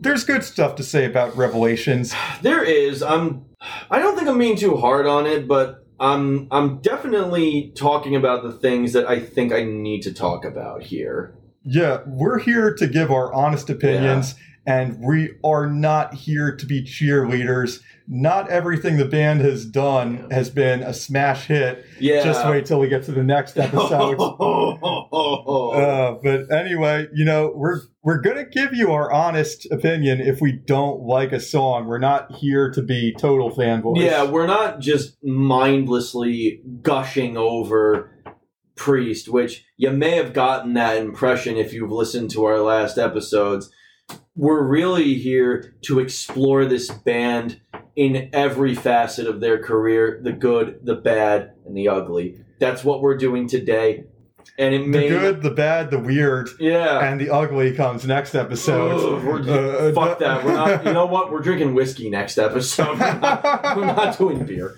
there's 0.00 0.24
good 0.24 0.42
stuff 0.42 0.74
to 0.76 0.82
say 0.82 1.04
about 1.04 1.36
Revelations. 1.36 2.14
There 2.42 2.62
is. 2.62 3.02
I'm. 3.02 3.46
I 3.90 3.98
don't 3.98 4.16
think 4.16 4.28
I'm 4.28 4.38
being 4.38 4.56
too 4.56 4.76
hard 4.76 5.06
on 5.06 5.26
it, 5.26 5.48
but 5.48 5.86
I'm. 5.98 6.48
I'm 6.50 6.78
definitely 6.78 7.72
talking 7.76 8.16
about 8.16 8.42
the 8.42 8.52
things 8.52 8.92
that 8.92 9.08
I 9.08 9.20
think 9.20 9.52
I 9.52 9.62
need 9.62 10.02
to 10.02 10.12
talk 10.12 10.44
about 10.44 10.82
here. 10.82 11.34
Yeah, 11.66 12.02
we're 12.06 12.38
here 12.38 12.72
to 12.74 12.86
give 12.86 13.10
our 13.10 13.32
honest 13.34 13.68
opinions, 13.68 14.36
and 14.66 15.00
we 15.00 15.32
are 15.42 15.66
not 15.66 16.14
here 16.14 16.54
to 16.54 16.64
be 16.64 16.82
cheerleaders. 16.82 17.80
Not 18.08 18.48
everything 18.48 18.98
the 18.98 19.04
band 19.04 19.40
has 19.40 19.66
done 19.66 20.30
has 20.30 20.48
been 20.48 20.84
a 20.84 20.94
smash 20.94 21.46
hit. 21.46 21.84
Yeah. 21.98 22.22
Just 22.22 22.46
wait 22.46 22.66
till 22.66 22.78
we 22.78 22.88
get 22.88 23.02
to 23.04 23.12
the 23.12 23.24
next 23.24 23.58
episode. 23.58 24.16
Uh, 25.16 26.16
but 26.22 26.50
anyway, 26.52 27.06
you 27.14 27.24
know, 27.24 27.52
we're 27.54 27.80
we're 28.02 28.20
gonna 28.20 28.44
give 28.44 28.74
you 28.74 28.92
our 28.92 29.10
honest 29.10 29.66
opinion 29.70 30.20
if 30.20 30.40
we 30.40 30.52
don't 30.52 31.02
like 31.02 31.32
a 31.32 31.40
song. 31.40 31.86
We're 31.86 31.98
not 31.98 32.32
here 32.32 32.70
to 32.70 32.82
be 32.82 33.14
total 33.18 33.50
fanboys. 33.50 34.02
Yeah, 34.02 34.24
we're 34.24 34.46
not 34.46 34.80
just 34.80 35.16
mindlessly 35.22 36.60
gushing 36.82 37.36
over 37.36 38.15
Priest, 38.76 39.28
which 39.28 39.64
you 39.76 39.90
may 39.90 40.12
have 40.12 40.32
gotten 40.32 40.74
that 40.74 40.96
impression 40.98 41.56
if 41.56 41.72
you've 41.72 41.90
listened 41.90 42.30
to 42.32 42.44
our 42.44 42.60
last 42.60 42.98
episodes. 42.98 43.70
We're 44.36 44.62
really 44.62 45.14
here 45.14 45.74
to 45.82 45.98
explore 45.98 46.66
this 46.66 46.90
band 46.90 47.60
in 47.96 48.28
every 48.32 48.74
facet 48.74 49.26
of 49.26 49.40
their 49.40 49.62
career 49.62 50.20
the 50.22 50.32
good, 50.32 50.80
the 50.84 50.94
bad, 50.94 51.52
and 51.64 51.76
the 51.76 51.88
ugly. 51.88 52.38
That's 52.60 52.84
what 52.84 53.00
we're 53.00 53.16
doing 53.16 53.48
today. 53.48 54.04
And 54.58 54.74
it 54.74 54.86
may. 54.86 55.08
The 55.08 55.18
good, 55.18 55.42
the 55.42 55.50
bad, 55.50 55.90
the 55.90 55.98
weird, 55.98 56.48
Yeah. 56.60 57.00
and 57.00 57.20
the 57.20 57.30
ugly 57.30 57.72
comes 57.74 58.06
next 58.06 58.34
episode. 58.34 58.92
Ugh, 58.92 59.48
Uh, 59.48 59.92
fuck 59.92 60.16
uh, 60.16 60.18
that. 60.20 60.44
We're 60.44 60.52
not. 60.54 60.84
You 60.86 60.92
know 60.92 61.06
what? 61.06 61.32
We're 61.32 61.40
drinking 61.42 61.74
whiskey 61.74 62.08
next 62.10 62.38
episode. 62.38 62.98
We're 62.98 63.18
not, 63.20 63.76
we're 63.76 63.86
not 63.86 64.16
doing 64.18 64.44
beer. 64.44 64.76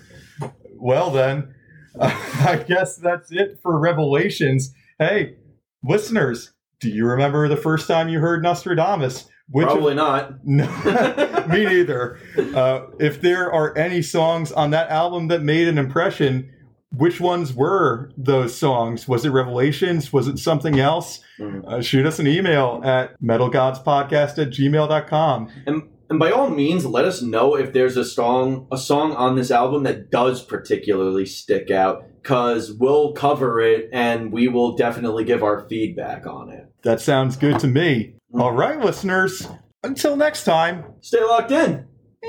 well 0.75 1.11
then, 1.11 1.53
I 1.99 2.63
guess 2.67 2.95
that's 2.97 3.31
it 3.31 3.59
for 3.61 3.77
Revelations. 3.79 4.73
Hey, 4.97 5.35
listeners, 5.83 6.51
do 6.79 6.89
you 6.89 7.05
remember 7.05 7.47
the 7.47 7.57
first 7.57 7.87
time 7.87 8.09
you 8.09 8.19
heard 8.19 8.41
Nostradamus? 8.43 9.27
Which 9.51 9.65
of- 9.65 9.73
Probably 9.73 9.95
not. 9.95 10.33
No, 10.45 10.65
me 11.49 11.65
neither. 11.65 12.19
Uh, 12.55 12.87
if 12.99 13.21
there 13.21 13.51
are 13.51 13.75
any 13.77 14.01
songs 14.01 14.51
on 14.51 14.69
that 14.71 14.89
album 14.89 15.27
that 15.29 15.41
made 15.41 15.67
an 15.67 15.77
impression, 15.77 16.51
which 16.91 17.19
ones 17.19 17.53
were 17.53 18.11
those 18.17 18.55
songs? 18.55 19.07
Was 19.07 19.25
it 19.25 19.29
Revelations? 19.29 20.11
Was 20.13 20.27
it 20.27 20.39
something 20.39 20.79
else? 20.79 21.19
Mm. 21.39 21.65
Uh, 21.67 21.81
shoot 21.81 22.05
us 22.05 22.19
an 22.19 22.27
email 22.27 22.81
at 22.83 23.19
metalgodspodcast 23.21 24.37
at 24.41 24.49
gmail.com. 24.49 25.49
And 25.67 25.83
and 26.09 26.19
by 26.19 26.31
all 26.31 26.49
means, 26.49 26.85
let 26.85 27.05
us 27.05 27.21
know 27.21 27.55
if 27.55 27.71
there's 27.73 27.97
a 27.97 28.05
song 28.05 28.67
a 28.71 28.77
song 28.77 29.13
on 29.13 29.35
this 29.35 29.51
album 29.51 29.83
that 29.83 30.09
does 30.09 30.41
particularly 30.43 31.25
stick 31.25 31.69
out, 31.71 32.03
because 32.21 32.71
we'll 32.73 33.13
cover 33.13 33.59
it 33.61 33.89
and 33.93 34.31
we 34.31 34.47
will 34.47 34.75
definitely 34.75 35.23
give 35.23 35.43
our 35.43 35.67
feedback 35.69 36.25
on 36.25 36.49
it. 36.49 36.65
That 36.83 37.01
sounds 37.01 37.35
good 37.37 37.59
to 37.59 37.67
me. 37.67 38.13
Hmm. 38.31 38.41
All 38.41 38.51
right, 38.53 38.79
listeners, 38.79 39.47
until 39.83 40.15
next 40.15 40.43
time, 40.43 40.85
Stay 41.01 41.23
locked 41.23 41.51
in. 41.51 41.85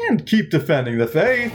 and 0.09 0.25
keep 0.27 0.51
defending 0.51 0.99
the 0.99 1.07
faith. 1.07 1.53